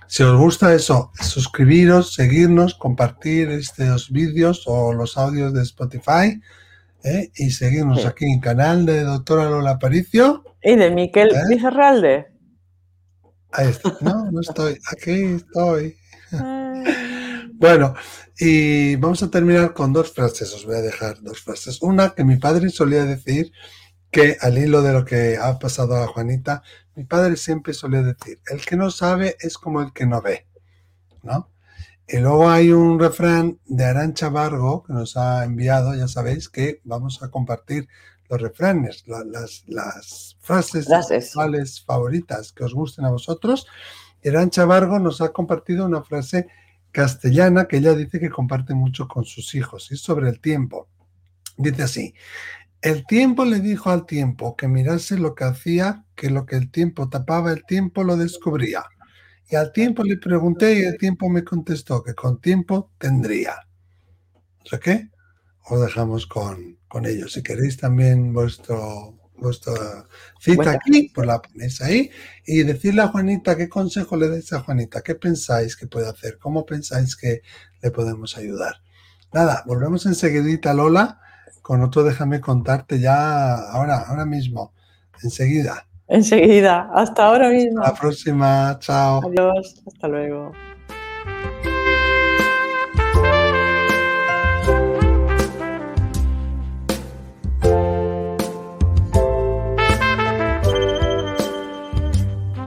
Si 0.07 0.21
os 0.23 0.37
gusta 0.37 0.73
eso, 0.73 1.11
suscribiros, 1.19 2.13
seguirnos, 2.13 2.75
compartir 2.75 3.49
estos 3.49 4.11
vídeos 4.11 4.63
o 4.67 4.93
los 4.93 5.17
audios 5.17 5.53
de 5.53 5.63
Spotify 5.63 6.39
¿eh? 7.03 7.31
y 7.35 7.49
seguirnos 7.49 8.05
aquí 8.05 8.25
en 8.25 8.35
el 8.35 8.41
canal 8.41 8.85
de 8.85 9.03
Doctora 9.03 9.49
Lola 9.49 9.71
Aparicio. 9.71 10.43
Y 10.61 10.75
de 10.75 10.91
Miquel 10.91 11.29
¿Eh? 11.29 11.41
Ahí 13.51 13.69
está. 13.69 13.97
No, 14.01 14.31
no 14.31 14.41
estoy. 14.41 14.77
Aquí 14.91 15.11
estoy. 15.11 15.95
Bueno, 17.63 17.93
y 18.37 18.97
vamos 18.97 19.23
a 19.23 19.31
terminar 19.31 19.73
con 19.73 19.93
dos 19.93 20.11
frases. 20.11 20.53
Os 20.53 20.65
voy 20.65 20.75
a 20.75 20.81
dejar 20.81 21.21
dos 21.21 21.39
frases. 21.39 21.81
Una 21.81 22.13
que 22.13 22.25
mi 22.25 22.35
padre 22.35 22.69
solía 22.69 23.05
decir 23.05 23.53
que 24.11 24.35
al 24.41 24.57
hilo 24.57 24.81
de 24.81 24.91
lo 24.91 25.05
que 25.05 25.37
ha 25.37 25.57
pasado 25.59 25.95
a 25.95 26.07
Juanita, 26.07 26.61
mi 26.93 27.05
padre 27.05 27.37
siempre 27.37 27.73
solía 27.73 28.01
decir, 28.01 28.41
el 28.51 28.65
que 28.65 28.75
no 28.75 28.91
sabe 28.91 29.37
es 29.39 29.57
como 29.57 29.81
el 29.81 29.93
que 29.93 30.05
no 30.05 30.21
ve, 30.21 30.45
¿no? 31.21 31.51
Y 32.05 32.17
luego 32.17 32.49
hay 32.49 32.73
un 32.73 32.99
refrán 32.99 33.61
de 33.63 33.85
Arancha 33.85 34.27
Vargo 34.27 34.83
que 34.83 34.91
nos 34.91 35.15
ha 35.15 35.45
enviado, 35.45 35.95
ya 35.95 36.09
sabéis 36.09 36.49
que 36.49 36.81
vamos 36.83 37.23
a 37.23 37.31
compartir 37.31 37.87
los 38.27 38.41
refranes, 38.41 39.05
las, 39.07 39.63
las 39.67 40.35
frases 40.41 40.85
favoritas 41.85 42.51
que 42.51 42.65
os 42.65 42.73
gusten 42.73 43.05
a 43.05 43.11
vosotros. 43.11 43.67
Arancha 44.21 44.65
Vargo 44.65 44.99
nos 44.99 45.21
ha 45.21 45.29
compartido 45.29 45.85
una 45.85 46.03
frase 46.03 46.49
castellana 46.93 47.65
que 47.65 47.77
ella 47.77 47.93
dice 47.95 48.19
que 48.19 48.29
comparte 48.29 48.73
mucho 48.73 49.09
con 49.09 49.25
sus 49.25 49.53
hijos, 49.55 49.91
y 49.91 49.97
sobre 49.97 50.29
el 50.29 50.39
tiempo. 50.39 50.87
Dice 51.57 51.83
así, 51.83 52.13
el 52.81 53.05
tiempo 53.05 53.43
le 53.43 53.59
dijo 53.59 53.89
al 53.89 54.05
tiempo 54.05 54.55
que 54.55 54.67
mirase 54.67 55.17
lo 55.17 55.35
que 55.35 55.43
hacía, 55.43 56.05
que 56.15 56.29
lo 56.29 56.45
que 56.45 56.55
el 56.55 56.71
tiempo 56.71 57.09
tapaba, 57.09 57.51
el 57.51 57.65
tiempo 57.65 58.03
lo 58.03 58.15
descubría. 58.15 58.85
Y 59.49 59.55
al 59.55 59.71
tiempo 59.71 60.03
le 60.03 60.17
pregunté 60.17 60.79
y 60.79 60.83
el 60.83 60.97
tiempo 60.97 61.29
me 61.29 61.43
contestó 61.43 62.03
que 62.03 62.13
con 62.13 62.39
tiempo 62.39 62.91
tendría. 62.97 63.55
¿O 64.71 64.79
qué? 64.79 65.09
Os 65.65 65.81
dejamos 65.81 66.27
con, 66.27 66.77
con 66.87 67.05
ellos. 67.05 67.33
Si 67.33 67.43
queréis 67.43 67.77
también 67.77 68.33
vuestro, 68.33 69.17
vuestra 69.43 70.07
cita 70.39 70.71
aquí, 70.71 71.11
pues 71.13 71.27
la 71.27 71.41
ponéis 71.41 71.81
ahí. 71.81 72.09
Y 72.45 72.63
decirle 72.63 73.03
a 73.03 73.09
Juanita 73.09 73.55
qué 73.55 73.69
consejo 73.69 74.17
le 74.17 74.29
dais 74.29 74.51
a 74.53 74.61
Juanita, 74.61 75.01
qué 75.01 75.15
pensáis 75.15 75.75
que 75.75 75.87
puede 75.87 76.09
hacer, 76.09 76.39
cómo 76.39 76.65
pensáis 76.65 77.15
que 77.15 77.41
le 77.81 77.91
podemos 77.91 78.37
ayudar. 78.37 78.77
Nada, 79.31 79.63
volvemos 79.65 80.05
enseguidita, 80.05 80.73
Lola 80.73 81.19
con 81.63 81.81
otro 81.81 82.03
déjame 82.03 82.41
contarte 82.41 82.99
ya 82.99 83.55
ahora, 83.55 84.03
ahora 84.07 84.25
mismo, 84.25 84.73
enseguida. 85.23 85.87
Enseguida, 86.07 86.89
hasta 86.93 87.25
ahora 87.25 87.49
mismo. 87.49 87.79
Hasta 87.79 87.93
la 87.93 87.99
próxima, 87.99 88.77
chao. 88.79 89.21
Adiós, 89.25 89.81
hasta 89.87 90.07
luego. 90.09 90.51